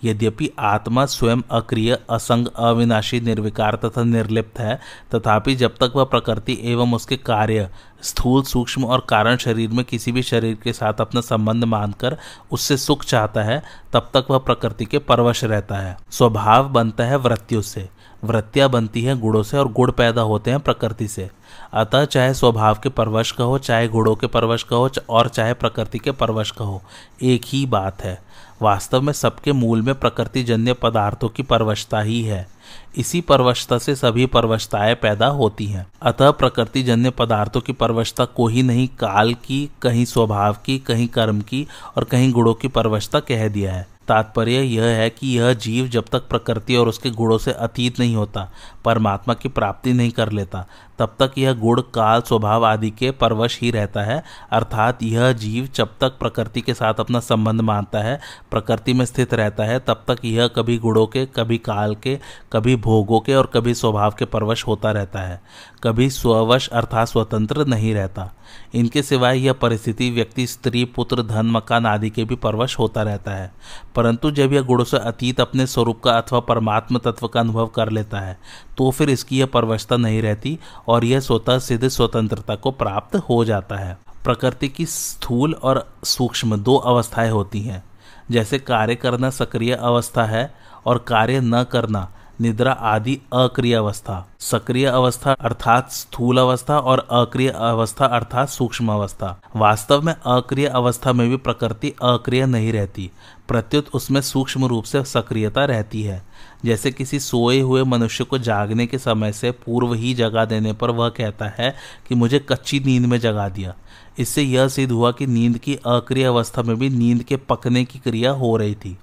[0.05, 4.81] यद्यपि आत्मा स्वयं अक्रिय, असंग, अविनाशी, निर्विकार तथा निर्लिप्त है,
[5.15, 7.71] तथापि जब तक वह प्रकृति एवं उसके कार्य,
[8.03, 12.19] स्थूल, सूक्ष्म और कारण शरीर में किसी भी शरीर के साथ अपना संबंध मानकर
[12.51, 17.17] उससे सुख चाहता है, तब तक वह प्रकृति के परवश रहता है। स्वभाव बनता है
[17.17, 17.89] वृत्तियों से।
[18.25, 21.31] वृत्तियाँ बनती हैं गुड़ों से और गुड़ पैदा होते हैं प्रकृति से।
[21.73, 25.55] अतः चाहे स्वभाव के परवश का हो, चाहे गुड़ों के परवश का हो और चाहे
[25.55, 26.83] प्रकृति के परवश का हो,
[27.23, 28.23] एक ही बात है।
[28.63, 32.49] वास्तव में सबके मूल में प्रकृति जन्य पदार्थों की परवशता ही है।
[32.97, 38.49] इसी परवशता से सभी परवशताएँ पैदा होती हैं। अतः प्रकृति जन्य पदार्थों की परवशता को
[38.49, 43.21] ही नहीं काल की, कहीं स्वभाव की, कहीं कर्म की, और कहीं गुणों की परवशता
[43.21, 47.39] कह दिया है। तात्पर्य यह है कि यह जीव जब तक प्रकृति और उसके गुणों
[47.39, 48.51] से अतीत नहीं होता
[48.85, 50.67] परमात्मा की प्राप्ति नहीं कर लेता।
[50.99, 55.69] तब तक यह गुण, काल, स्वभाव आदि के परवश ही रहता है। अर्थात यह जीव
[55.75, 58.21] जब तक प्रकृति के साथ अपना संबंध मानता है,
[58.51, 62.19] प्रकृति में स्थित रहता है, तब तक यह कभी गुणों के, कभी काल के,
[62.53, 65.43] कभी भोगों के और कभी स्वभाव के परवश होता रहता है।
[65.85, 68.31] कभी स्ववश अर्थात स्वतंत्र नहीं रहता।
[68.75, 73.31] इनके सिवाय यह परिस्थिति व्यक्ति, स्त्री, पुत्र, धन, मकान आदि के भी परवश होता रहता
[73.31, 73.55] है।
[73.95, 77.91] परंतु जब यह गुणों से अतीत अपने स्वरूप का अथवा परमात्म तत्व का अनुभव कर
[77.91, 78.39] लेता है
[78.79, 80.59] तो फिर इसकी यह परवशता नहीं रहती
[80.89, 86.57] और यह स्वतः सिद्ध स्वतंत्रता को प्राप्त हो जाता है। प्रकृति की स्थूल और सूक्ष्म
[86.57, 87.85] दो अवस्थाएँ होती हैं।
[88.31, 90.55] जैसे कार्य करना सक्रिय अवस्था है
[90.87, 92.11] और कार्य न करना
[92.41, 99.41] निद्रा आदि अक्रिय अवस्था। सक्रिय अवस्था अर्थात स्थूल अवस्था और अक्रिय अवस्था अर्थात सूक्ष्म अवस्था।
[99.57, 103.11] वास्तव में अक्रिय अवस्था में भी प्रकृति अक्रिय नहीं रहती।
[103.49, 106.23] प्रत्युत उसमें सूक्ष्म रूप से सक्रियता रहती है।
[106.65, 110.91] जैसे किसी सोए हुए मनुष्य को जागने के समय से पूर्व ही जगा देने पर
[110.91, 111.75] वह कहता है
[112.09, 113.75] कि मुझे कच्ची नींद में जगा दिया।
[114.19, 117.99] इससे यह सिद्ध हुआ कि नींद की अक्रिय अवस्था में भी नींद के पकने की
[117.99, 118.97] क्रिया हो रही थी।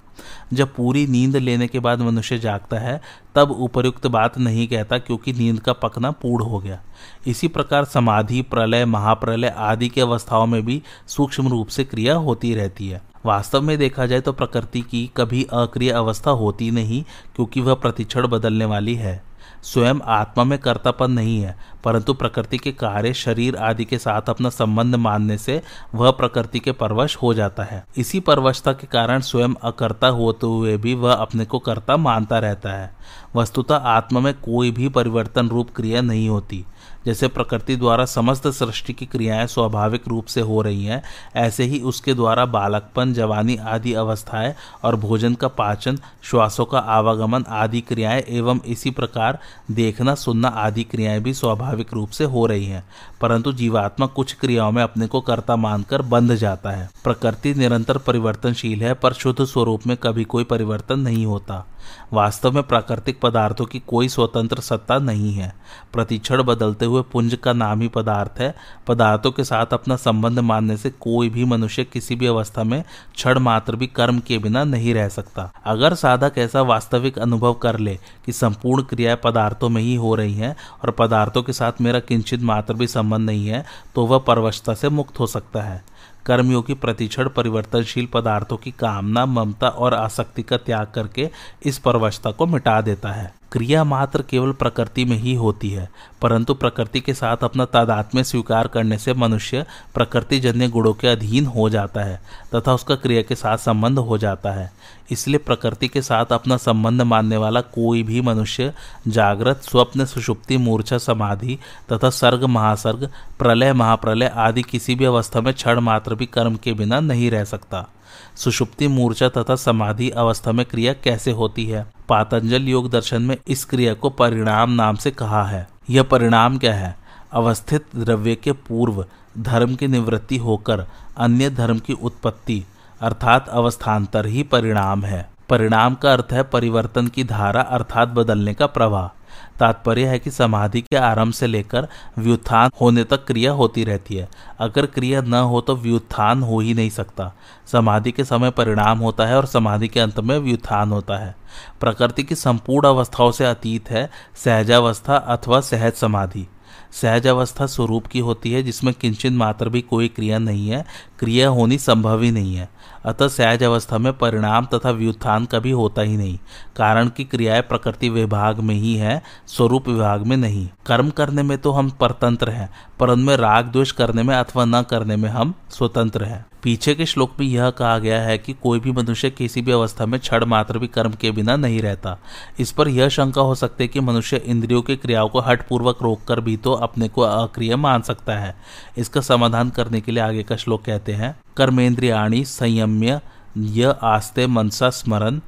[0.52, 3.00] जब पूरी नींद लेने के बाद मनुष्य जागता है,
[3.34, 6.80] तब उपयुक्त बात नहीं कहता क्योंकि नींद का पकना पूर्ण हो गया।
[7.26, 12.54] इसी प्रकार समाधि, प्रलय, महाप्रलय आदि की अवस्थाओं में भी सूक्ष्म रूप से क्रिया होती
[12.54, 17.02] रहती है। वास्तव में देखा जाए तो प्रकृति की कभी अक्रिय अवस्था होती नहीं,
[17.36, 19.22] क्योंकि वह प्रतिक्षण बदलने वाली है।
[19.62, 24.50] स्वयं आत्मा में कर्तापन नहीं है, परंतु प्रकृति के कार्य शरीर आदि के साथ अपना
[24.50, 25.60] संबंध मानने से
[25.94, 30.76] वह प्रकृति के परवश हो जाता है। इसी परवशता के कारण स्वयं अकर्ता होते हुए
[30.76, 32.94] भी वह अपने को कर्ता मानता रहता है।
[33.36, 36.64] वस्तुतः आत्मा में कोई भी परिवर्तन रूप क्रिया नहीं होती।
[37.06, 41.02] जैसे प्रकृति द्वारा समस्त सृष्टि की क्रियाएँ स्वाभाविक रूप से हो रही हैं,
[41.36, 47.44] ऐसे ही उसके द्वारा बालकपन, जवानी आदि अवस्थाएँ और भोजन का पाचन, श्वासों का आवागमन
[47.48, 49.38] आदि क्रियाएँ एवं इसी प्रकार
[49.70, 52.84] देखना, सुनना आदि क्रियाएँ भी स्वाभाविक रूप से हो रही हैं।
[53.20, 58.82] परंतु जीवात्मा कुछ क्रियाओं में अपने को कर्ता मानकर बंध जाता है। प्रकृति निरंतर परिवर्तनशील
[58.82, 61.66] है, पर शुद्ध स्वरूप में कभी कोई परिवर्तन नहीं होता।
[62.12, 65.52] वास्तव में प्राकृतिक पदार्थों की कोई स्वतंत्र सत्ता नहीं है।
[65.92, 68.54] प्रतिक्षण बदलते हुए पुंज का नाम ही पदार्थ है।
[68.86, 72.82] पदार्थों के साथ अपना संबंध मानने से कोई भी मनुष्य किसी भी अवस्था में
[73.14, 77.78] क्षण मात्र भी कर्म के बिना नहीं रह सकता। अगर साधक ऐसा वास्तविक अनुभव कर
[77.78, 82.00] ले कि संपूर्ण क्रियाएँ पदार्थों में ही हो रही हैं और पदार्थों के साथ मेरा
[82.00, 83.64] किंचित मात्र भी संबंध नहीं है
[83.94, 85.82] तो वह परवशता से मुक्त हो सकता है।
[86.26, 91.30] कर्मयोगी प्रतिक्षण परिवर्तनशील पदार्थों की कामना, ममता और आसक्ति का त्याग करके
[91.66, 95.88] इस परवशता को मिटा देता है। क्रिया मात्र केवल प्रकृति में ही होती है,
[96.22, 101.46] परंतु प्रकृति के साथ अपना तादात्म्य स्वीकार करने से मनुष्य प्रकृति जन्य गुणों के अधीन
[101.46, 102.20] हो जाता है,
[102.54, 104.70] तथा उसका क्रिया के साथ संबंध हो जाता है।
[105.10, 108.72] इसलिए प्रकृति के साथ अपना संबंध मानने वाला कोई भी मनुष्य
[109.08, 111.58] जागृत, स्वप्न, सुषुप्ति, मूर्छा, समाधि
[111.92, 116.72] तथा सर्ग, महासर्ग, प्रलय, महाप्रलय आदि किसी भी अवस्था में क्षण मात्र भी कर्म के
[116.72, 117.88] बिना नहीं रह सकता।
[118.36, 121.86] सुषुप्ति मूर्छा तथा समाधि अवस्था में क्रिया कैसे होती है?
[122.08, 126.74] पातंजल योग दर्शन में इस क्रिया को परिणाम नाम से कहा है। यह परिणाम क्या
[126.74, 126.96] है?
[127.32, 129.06] अवस्थित द्रव्य के पूर्व
[129.38, 132.64] धर्म की निवृत्ति होकर अन्य धर्म की उत्पत्ति,
[133.00, 138.66] अर्थात अवस्थान्तर ही परिणाम है। परिणाम का अर्थ है परिवर्तन की धारा, अर्थात बदलने का
[138.66, 139.21] प्रवाह।
[139.62, 144.28] तात्पर्य है कि समाधि के आरंभ से लेकर व्युत्थान होने तक क्रिया होती रहती है।
[144.58, 147.32] अगर क्रिया न हो तो व्युत्थान हो ही नहीं सकता।
[147.66, 151.34] समाधि के समय परिणाम होता है और समाधि के अंत में व्युत्थान होता है।
[151.80, 156.46] प्रकृति की संपूर्ण अवस्थाओं से अतीत है, सहजावस्था अथवा सहज समाधि।
[156.92, 160.84] सहज अवस्था स्वरूप की होती है, जिसमें किंचन मात्र भी कोई क्रिया नहीं है,
[161.18, 162.68] क्रिया होनी संभव ही नहीं है।
[163.04, 166.38] अतः सहज अवस्था में परिणाम तथा व्युत्थान कभी होता ही नहीं,
[166.76, 171.56] कारण की क्रियाएँ प्रकृति विभाग में ही है, स्वरूप विभाग में नहीं। कर्म करने में
[171.58, 175.54] तो हम परतंत्र हैं पर उनमें राग द्वेष करने में अथवा न करने में हम
[175.70, 179.62] स्वतंत्र हैं। पीछे के श्लोक में यह कहा गया है कि कोई भी मनुष्य किसी
[179.62, 182.16] भी अवस्था में क्षण मात्र भी कर्म के बिना नहीं रहता।
[182.60, 186.40] इस पर यह शंका हो सकती है कि मनुष्य इंद्रियों की क्रियाओं को हटपूर्वक रोककर
[186.40, 188.54] भी तो अपने को अक्रिय मान सकता है।
[188.98, 193.20] इसका समाधान करने के लिए आगे का श्लोक कहते हैं, कर्मेंद्रियाणी संयम्य
[193.58, 195.40] य आस्ते मनसा स्मरण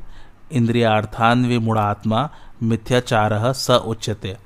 [0.52, 2.28] इंद्रियार्थान विमूढ़ात्मा,
[2.62, 4.36] मिथ्याचार स उच्यते।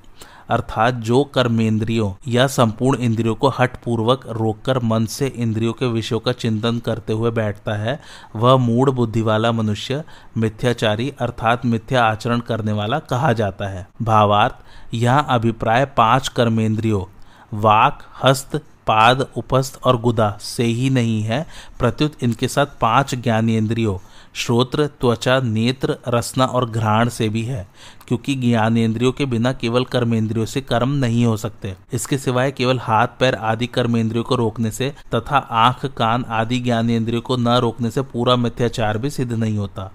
[0.50, 6.20] अर्थात जो कर्मेंद्रियों या संपूर्ण इंद्रियों को हट पूर्वक रोककर मन से इंद्रियों के विषयों
[6.20, 7.98] का चिंतन करते हुए बैठता है,
[8.36, 10.02] वह मूड बुद्धि वाला मनुष्य
[10.36, 14.54] मिथ्याचारी अर्थात मिथ्या आचरण करने वाला कहा जाता है। भावार्थ,
[14.94, 17.04] यहाँ अभिप्राय पाँच कर्मेंद्रियों,
[17.52, 18.56] वाक, हस्त,
[18.86, 21.46] पाद उपस्थ और गुदा से ही नहीं है,
[21.78, 23.96] प्रत्युत इनके साथ पाँच ज्ञानेन्द्रियों
[24.38, 27.68] श्रोत्र, त्वचा, नेत्र, रसना और घ्राण से भी है,
[28.08, 33.06] क्योंकि ज्ञानेन्द्रियों के बिना केवल कर्मेंद्रियों से कर्म नहीं हो सकते। इसके सिवाय केवल हाथ,
[33.20, 38.02] पैर आदि कर्मेंद्रियों को रोकने से तथा आँख, कान आदि ज्ञानेन्द्रियों को न रोकने से
[38.02, 39.92] पूरा मिथ्याचार भी सिद्ध नहीं होता।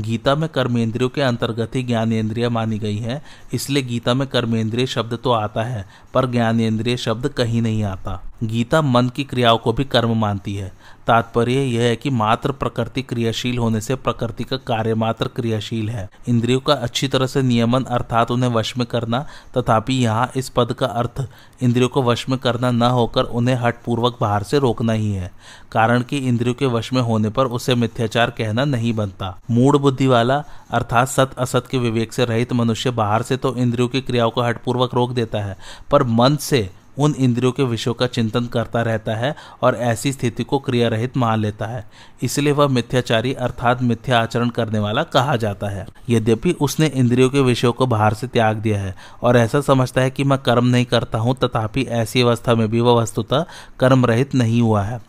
[0.00, 5.18] गीता में कर्मेंद्रियों के अंतर्गत ही ज्ञानेन्द्रिय मानी गई है, इसलिए गीता में कर्मेंद्रिय शब्द
[5.24, 9.84] तो आता है, पर ज्ञानेन्द्रिय शब्द कहीं नहीं आता। गीता मन की क्रियाओं को भी
[9.84, 10.72] कर्म मानती है।
[11.06, 16.08] तात्पर्य यह है कि मात्र प्रकृति क्रियाशील होने से प्रकृति का कार्य मात्र क्रियाशील है।
[16.28, 19.24] इंद्रियों का अच्छी तरह से नियमन अर्थात उन्हें वश में करना
[19.56, 21.26] तथापि यहाँ इस पद का अर्थ
[21.62, 25.30] इंद्रियों को वश में करना न होकर उन्हें हटपूर्वक बाहर से रोकना ही है।
[25.72, 30.06] कारण कि इंद्रियों के वश में होने पर उसे मिथ्याचार कहना नहीं बनता। मूड बुद्धि
[30.06, 34.30] वाला अर्थात सत असत के विवेक से रहित मनुष्य बाहर से तो इंद्रियों की क्रियाओं
[34.30, 35.56] को हटपूर्वक रोक देता है,
[35.90, 40.44] पर मन से उन इंद्रियों के विषयों का चिंतन करता रहता है और ऐसी स्थिति
[40.44, 41.84] को क्रिया रहित मान लेता है।
[42.22, 47.40] इसलिए वह मिथ्याचारी अर्थात मिथ्या आचरण करने वाला कहा जाता है। यद्यपि उसने इंद्रियों के
[47.40, 50.84] विषयों को बाहर से त्याग दिया है और ऐसा समझता है कि मैं कर्म नहीं
[50.84, 53.44] करता हूँ, तथापि ऐसी अवस्था में भी वह वस्तुतः
[53.80, 55.00] कर्म रहित नहीं हुआ है।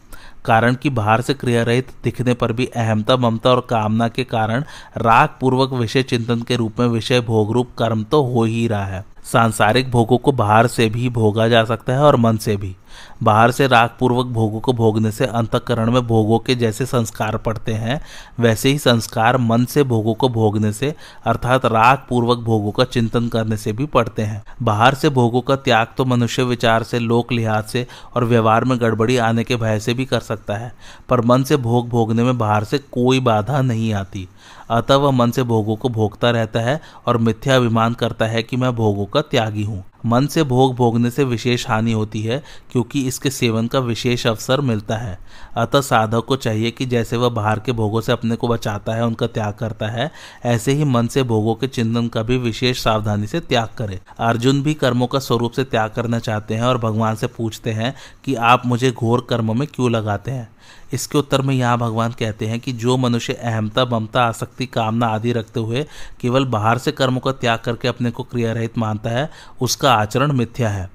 [0.46, 4.64] कारण कि बाहर से क्रिया रहित दिखने पर भी अहमता, ममता और कामना के कारण
[4.98, 8.86] राग पूर्वक विषय चिंतन के रूप में विषय भोग रूप कर्म तो हो ही रहा
[8.86, 12.76] है। सांसारिक भोगों को बाहर से भी भोगा जा सकता है और मन से भी।
[13.24, 17.74] बाहर से राग पूर्वक भोगों को भोगने से अंतकरण में भोगों के जैसे संस्कार पड़ते
[17.74, 18.00] हैं,
[18.40, 20.94] वैसे ही संस्कार मन से भोगों को भोगने से,
[21.26, 25.56] अर्थात राग पूर्वक भोगों का चिंतन करने से भी पड़ते हैं। बाहर से भोगों का
[25.56, 27.86] त्याग तो मनुष्य विचार से, लोक लिहाज से
[28.16, 30.74] और व्यवहार में गड़बड़ी आने के भय से भी कर सकता है,
[31.10, 34.28] पर मन से भोग भोगने में बाहर से कोई बाधा नहीं आती।
[34.70, 38.58] अतः वह मन से भोगों को भोगता रहता है और मिथ्या अभिमान करता है कि
[38.58, 43.08] मैं भोगों का त्यागी हूँ। मन से भोग भोगने से विशेष हानि होती है, क्योंकि
[43.08, 45.20] इसके सेवन का विशेष अवसर मिलता है।
[45.58, 49.06] अतः साधक को चाहिए कि जैसे वह बाहर के भोगों से अपने को बचाता है,
[49.06, 50.12] उनका त्याग करता है,
[50.46, 54.62] ऐसे ही मन से भोगों के चिंतन का भी विशेष सावधानी से त्याग करे। अर्जुन
[54.64, 58.36] भी कर्मों का स्वरूप से त्याग करना चाहते हैं और भगवान से पूछते हैं कि
[58.36, 60.57] आप मुझे घोर कर्म में क्यों लगाते हैं?
[60.94, 65.32] इसके उत्तर में यहाँ भगवान कहते हैं कि जो मनुष्य अहमता, ममता, आसक्ति, कामना आदि
[65.32, 65.86] रखते हुए
[66.22, 69.30] केवल बाहर से कर्मों का त्याग करके अपने को क्रिया रहित मानता है,
[69.62, 70.90] उसका आचरण मिथ्या है।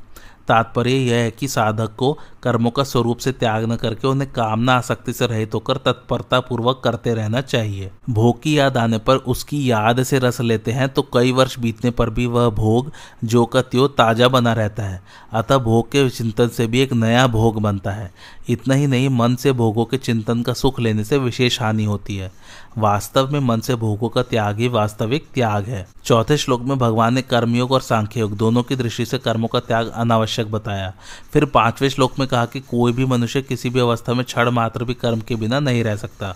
[0.48, 4.74] तात्पर्य यह है कि साधक को कर्मों का स्वरूप से त्याग न करके उन्हें कामना
[4.74, 9.70] आसक्ति से रहित होकर तत्परता पूर्वक करते रहना चाहिए। भोग की याद आने पर उसकी
[9.70, 12.90] याद से रस लेते हैं तो कई वर्ष बीतने पर भी वह भोग
[13.24, 15.02] जो का त्यो ताज़ा बना रहता है।
[15.32, 18.10] अतः भोग के चिंतन से भी एक नया भोग बनता है।
[18.50, 22.16] इतना ही नहीं, मन से भोगों के चिंतन का सुख लेने से विशेष हानि होती
[22.16, 22.30] है।
[22.78, 27.14] वास्तव में मन से भोगों का त्याग ही वास्तविक त्याग है। चौथे श्लोक में भगवान
[27.14, 30.92] ने कर्मयोग और सांख्ययोग दोनों की दृष्टि से कर्मों का त्याग अनावश्यक बताया।
[31.32, 34.84] फिर पाँचवें श्लोक में कहा कि कोई भी मनुष्य किसी भी अवस्था में क्षण मात्र
[34.84, 36.34] भी कर्म के बिना नहीं रह सकता।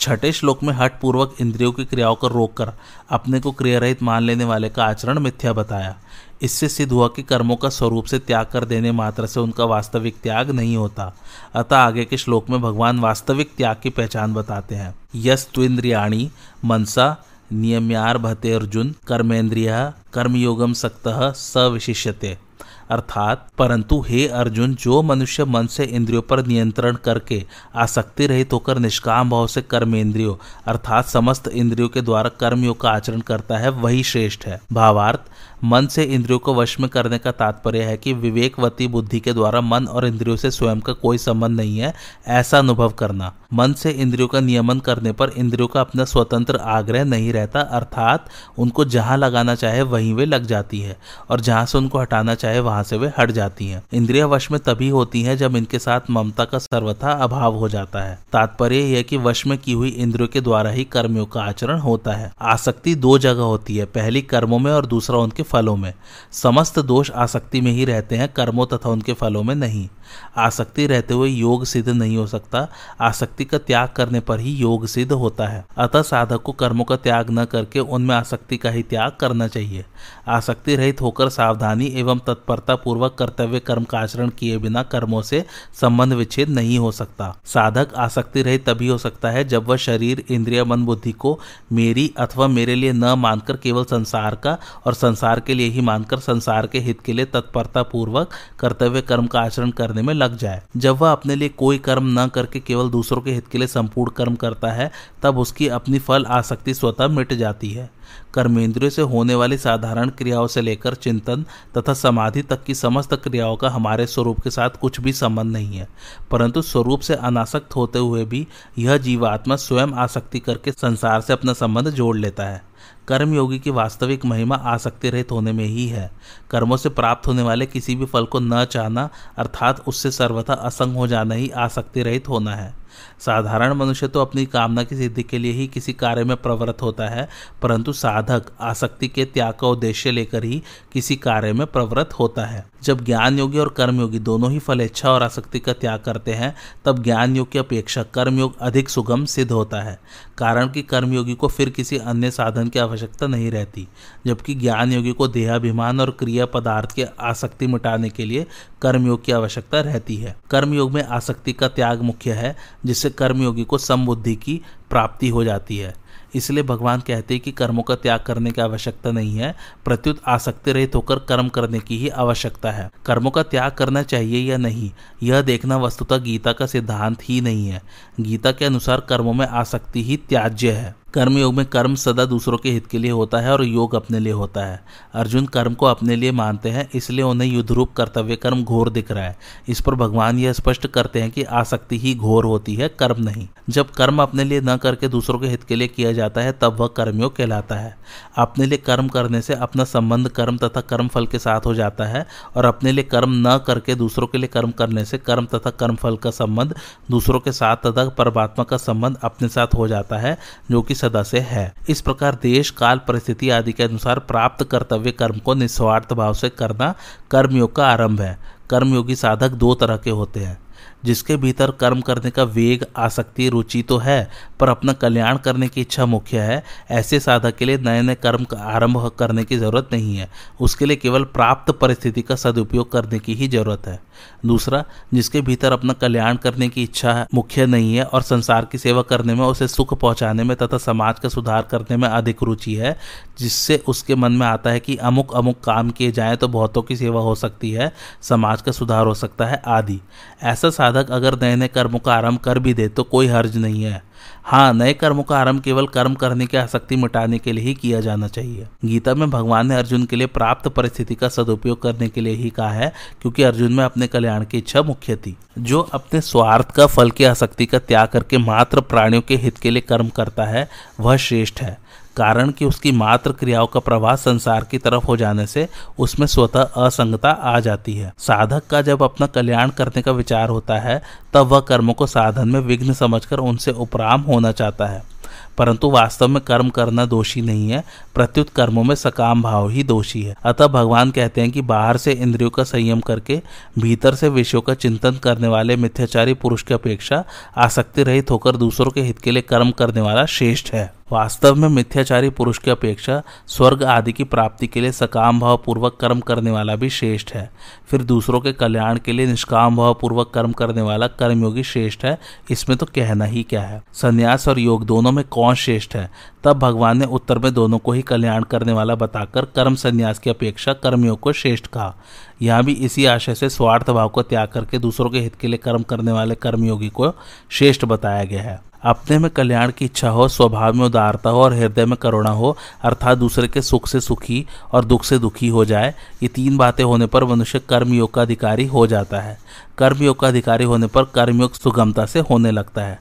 [0.00, 2.72] छठे श्लोक में हट पूर्वक इंद्रियों की क्रियाओं को रोककर
[3.10, 5.96] अपने को क्रिया रहित मान लेने वाले का आचरण मिथ्या बताया।
[6.42, 10.16] इससे सिद्ध हुआ कि कर्मों का स्वरूप से त्याग कर देने मात्र से उनका वास्तविक
[10.22, 11.12] त्याग नहीं होता।
[11.54, 16.30] अतः आगे के श्लोक में भगवान वास्तविक त्याग की पहचान बताते हैं। यस त्विंद्रियाणी
[16.64, 17.16] मनसा,
[17.52, 22.45] नियम्यार भते अर्जुन कर्मेंद्रिया कर्मयोगम सक्त, सविशिष्यते।
[22.90, 27.44] अर्थात, परंतु हे अर्जुन, जो मनुष्य मन से इंद्रियों पर नियंत्रण करके
[27.76, 30.34] आसक्ति रहित होकर निष्काम भाव से कर्म कर्मेंद्रियों,
[30.66, 35.20] अर्थात समस्त इंद्रियों के द्वारा कर्मयोग का आचरण करता है, वही श्रेष्ठ है। भावार्थ,
[35.64, 39.60] मन से इंद्रियों को वश में करने का तात्पर्य है कि विवेकवती बुद्धि के द्वारा
[39.60, 41.94] मन और इंद्रियों से स्वयं का कोई संबंध नहीं है,
[42.26, 47.04] ऐसा अनुभव करना। मन से इंद्रियों का नियमन करने पर इंद्रियों का अपना स्वतंत्र आग्रह
[47.04, 48.26] नहीं रहता, अर्थात,
[48.58, 50.96] उनको जहाँ लगाना चाहे वहीं वे लग जाती है,
[51.30, 54.60] और जहाँ से उनको हटाना चाहे वहाँ से वे हट जाती हैं। इंद्रिया वश में
[54.60, 59.02] तभी होती हैं जब इनके साथ ममता का सर्वथा अभाव हो जाता है। तात्पर्य यह
[59.02, 62.94] कि वश में की हुई इंद्रियों के द्वारा ही कर्मियों का आचरण होता है। आसक्ति
[62.94, 65.94] दो जगह होती है, पहली कर्मों में और दूसरा उनके फलों में।
[66.32, 69.88] समस्त दोष आसक्ति में ही रहते हैं, कर्मों तथा उनके फलों में नहीं।
[70.36, 72.68] आसक्ति रहते हुए योग सिद्ध नहीं हो सकता।
[73.00, 76.96] आसक्ति का त्याग करने पर ही योग सिद्ध होता है। अतः साधक को कर्मों का
[76.96, 79.84] त्याग न करके उनमें आसक्ति का ही त्याग करना चाहिए।
[80.28, 85.44] आसक्ति रहित होकर सावधानी एवं तत्परता पूर्वक कर्तव्य कर्म का आचरण किए बिना कर्मों से
[85.80, 90.24] संबंध विच्छेद नहीं हो सकता। साधक आसक्ति रहित तभी हो सकता है जब वह शरीर,
[90.30, 91.38] इंद्रिय, मन, बुद्धि को
[91.72, 96.18] मेरी अथवा मेरे लिए न मानकर केवल संसार का और संसार के लिए ही मानकर
[96.18, 100.62] संसार के हित के लिए तत्परता पूर्वक कर्तव्य कर्म का आचरण करने में लग जाए।
[100.76, 104.10] जब वह अपने लिए कोई कर्म न करके केवल दूसरों के हित के लिए संपूर्ण
[104.10, 104.90] कर्म करता है,
[105.22, 107.90] तब उसकी अपनी फल आसक्ति स्वतः मिट जाती है।
[108.36, 111.44] कर्मेंद्रियों से होने वाली साधारण क्रियाओं से लेकर चिंतन
[111.76, 115.76] तथा समाधि तक की समस्त क्रियाओं का हमारे स्वरूप के साथ कुछ भी संबंध नहीं
[115.76, 115.88] है।
[116.30, 118.46] परंतु स्वरूप से अनासक्त होते हुए भी
[118.78, 122.64] यह जीवात्मा स्वयं आसक्ति करके संसार से अपना संबंध जोड़ लेता है।
[123.08, 126.10] कर्मयोगी की वास्तविक महिमा आसक्ति रहित होने में ही है।
[126.50, 130.96] कर्मों से प्राप्त होने वाले किसी भी फल को न चाहना, अर्थात उससे सर्वथा असंग
[130.96, 132.74] हो जाना ही आसक्ति रहित होना है।
[133.20, 137.08] साधारण मनुष्य तो अपनी कामना की सिद्धि के लिए ही किसी कार्य में प्रवृत्त होता
[137.08, 137.28] है,
[137.62, 142.64] परंतु साधक आसक्ति के त्याग का उद्देश्य लेकर ही किसी कार्य में प्रवृत्त होता है।
[142.82, 146.54] जब ज्ञान योगी और कर्मयोगी दोनों ही फल, इच्छा और आसक्ति का त्याग करते हैं,
[146.84, 149.98] तब ज्ञान योग की अपेक्षा कर्मयोग अधिक सुगम सिद्ध होता है,
[150.38, 153.86] कारण कि कर्मयोगी को फिर किसी अन्य साधन की आवश्यकता नहीं रहती,
[154.26, 158.46] जबकि ज्ञान योगी को देहाभिमान और क्रिया पदार्थ की आसक्ति मिटाने के लिए
[158.82, 163.78] कर्मयोग की आवश्यकता रहती है। कर्मयोग में आसक्ति का त्याग मुख्य है जिससे कर्मयोगी को
[163.78, 168.50] समबुद्धि की प्राप्ति हो जाती है। इसलिए भगवान कहते हैं कि कर्मों का त्याग करने
[168.50, 173.30] की आवश्यकता नहीं है, प्रत्युत आसक्ति रहित होकर कर्म करने की ही आवश्यकता है। कर्मों
[173.30, 174.90] का त्याग करना चाहिए या नहीं,
[175.22, 177.82] यह देखना वस्तुतः गीता का सिद्धांत ही नहीं है।
[178.20, 182.58] गीता के अनुसार कर्मों में आसक्ति ही त्याज्य है। कर्म योग में कर्म सदा दूसरों
[182.58, 185.86] के हित के लिए होता है और योग अपने लिए होता है। अर्जुन कर्म को
[185.86, 189.36] अपने लिए मानते हैं, इसलिए उन्हें युद्धरूप कर्तव्य कर्म घोर दिख रहा है।
[189.68, 193.48] इस पर भगवान यह स्पष्ट करते हैं कि आसक्ति ही घोर होती है, कर्म नहीं।
[193.68, 196.80] जब कर्म अपने लिए न करके दूसरों के हित के लिए किया जाता है, तब
[196.80, 197.96] वह कर्मयोग कहलाता है।
[198.36, 202.04] अपने लिए कर्म करने से अपना संबंध कर्म तथा कर्म फल के साथ हो जाता
[202.04, 202.26] है
[202.56, 205.96] और अपने लिए कर्म न करके दूसरों के लिए कर्म करने से कर्म तथा कर्म
[205.96, 206.74] फल का संबंध,
[207.10, 210.38] दूसरों के साथ तथा परमात्मा का संबंध अपने साथ हो जाता है,
[210.70, 215.12] जो कि सदा से है। इस प्रकार देश, काल, परिस्थिति आदि के अनुसार प्राप्त कर्तव्य
[215.12, 216.94] कर्म को निस्वार्थ भाव से करना
[217.30, 218.38] कर्मयोग का आरंभ है।
[218.70, 220.65] कर्मयोगी साधक दो तरह के होते हैं।
[221.06, 224.28] जिसके भीतर कर्म करने का वेग, आसक्ति, रुचि तो है,
[224.60, 228.44] पर अपना कल्याण करने की इच्छा मुख्य है। ऐसे साधक के लिए नए नए कर्म
[228.44, 230.28] का आरंभ करने की ज़रूरत नहीं है।
[230.60, 234.00] उसके लिए केवल प्राप्त परिस्थिति का सदुपयोग करने की ही ज़रूरत है।
[234.46, 234.84] दूसरा,
[235.14, 239.34] जिसके भीतर अपना कल्याण करने की इच्छा मुख्य नहीं है और संसार की सेवा करने
[239.34, 242.96] में, उसे सुख पहुँचाने में तथा समाज का सुधार करने में अधिक रुचि है,
[243.38, 246.96] जिससे उसके मन में आता है कि अमुक अमुक काम किए जाए तो बहुतों की
[246.96, 247.92] सेवा हो सकती है,
[248.22, 250.00] समाज का सुधार हो सकता है, आदि।
[250.42, 253.82] ऐसा साधक अगर नए नए कर्मों का आरंभ कर भी दे तो कोई हर्ज नहीं
[253.84, 254.02] है।
[254.44, 258.00] हाँ नए कर्मों का आरंभ केवल कर्म करने की आसक्ति मिटाने के लिए ही किया
[258.00, 262.20] जाना चाहिए। गीता में भगवान ने अर्जुन के लिए प्राप्त परिस्थिति का सदुपयोग करने के
[262.20, 262.92] लिए ही कहा है,
[263.22, 267.24] क्योंकि अर्जुन में अपने कल्याण की इच्छा मुख्य थी। जो अपने स्वार्थ का, फल की
[267.24, 270.68] आसक्ति का त्याग करके मात्र प्राणियों के हित के लिए कर्म करता है,
[271.00, 271.76] वह श्रेष्ठ है।
[272.16, 276.62] कारण कि उसकी मात्र क्रियाओं का प्रवाह संसार की तरफ़ हो जाने से उसमें स्वतः
[276.62, 281.02] असंगता आ जाती है। साधक का जब अपना कल्याण करने का विचार होता है,
[281.34, 285.16] तब वह कर्मों को साधन में विघ्न समझकर उनसे उपराम होना चाहता है।
[285.58, 290.22] परंतु वास्तव में कर्म करना दोषी नहीं है, प्रत्युत कर्मों में सकाम भाव ही दोषी
[290.22, 293.42] है। अतः भगवान कहते हैं कि बाहर से इंद्रियों का संयम करके,
[293.78, 297.24] भीतर से विषयों का चिंतन करने वाले मिथ्याचारी पुरुष की अपेक्षा
[297.56, 301.68] आसक्ति रहित होकर दूसरों के हित के लिए कर्म करने वाला श्रेष्ठ है। वास्तव में
[301.68, 306.50] मिथ्याचारी पुरुष की अपेक्षा स्वर्ग आदि की प्राप्ति के लिए सकाम भाव पूर्वक कर्म करने
[306.50, 307.50] वाला भी श्रेष्ठ है।
[307.88, 312.18] फिर दूसरों के कल्याण के लिए निष्काम भाव पूर्वक कर्म करने वाला कर्मयोगी श्रेष्ठ है।
[312.50, 313.82] इसमें तो कहना ही क्या है?
[313.92, 316.10] संन्यास और योग दोनों में कौन श्रेष्ठ है?
[316.44, 320.30] तब भगवान ने उत्तर में दोनों को ही कल्याण करने वाला बताकर कर्म संन्यास की
[320.30, 321.94] अपेक्षा कर्मयोग को श्रेष्ठ कहा।
[322.42, 325.58] यहाँ भी इसी आशय से स्वार्थ भाव को त्याग करके दूसरों के हित के लिए
[325.58, 327.14] कर्म करने वाले कर्मयोगी को
[327.50, 331.52] श्रेष्ठ बताया गया है। अपने में कल्याण की इच्छा हो, स्वभाव में उदारता हो और
[331.52, 335.64] हृदय में करुणा हो, अर्थात दूसरे के सुख से सुखी और दुख से दुखी हो
[335.64, 339.38] जाए, ये तीन बातें होने पर मनुष्य कर्मयोग का अधिकारी हो जाता है।
[339.78, 342.98] कर्मयोग का अधिकारी होने पर कर्मयोग सुगमता से होने लगता है।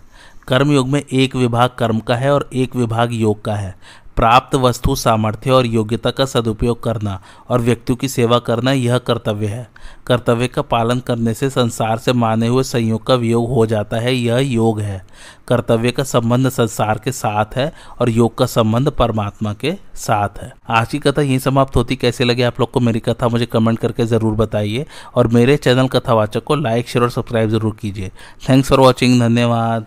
[0.47, 3.75] कर्मयोग में एक विभाग कर्म का है और एक विभाग योग का है।
[4.17, 9.47] प्राप्त वस्तु, सामर्थ्य और योग्यता का सदुपयोग करना और व्यक्तियों की सेवा करना यह कर्तव्य
[9.47, 9.67] है।
[10.07, 14.13] कर्तव्य का पालन करने से संसार से माने हुए संयोग का वियोग हो जाता है,
[14.15, 15.03] यह योग है।
[15.47, 20.51] कर्तव्य का संबंध संसार के साथ है और योग का संबंध परमात्मा के साथ है।
[20.69, 23.79] आज की कथा यही समाप्त होती। कैसे लगे आप लोग को मेरी कथा, मुझे कमेंट
[23.79, 24.85] करके ज़रूर बताइए
[25.15, 28.11] और मेरे चैनल कथावाचक को लाइक, शेयर और सब्सक्राइब ज़रूर कीजिए।
[28.49, 29.85] थैंक्स फॉर वॉचिंग धन्यवाद।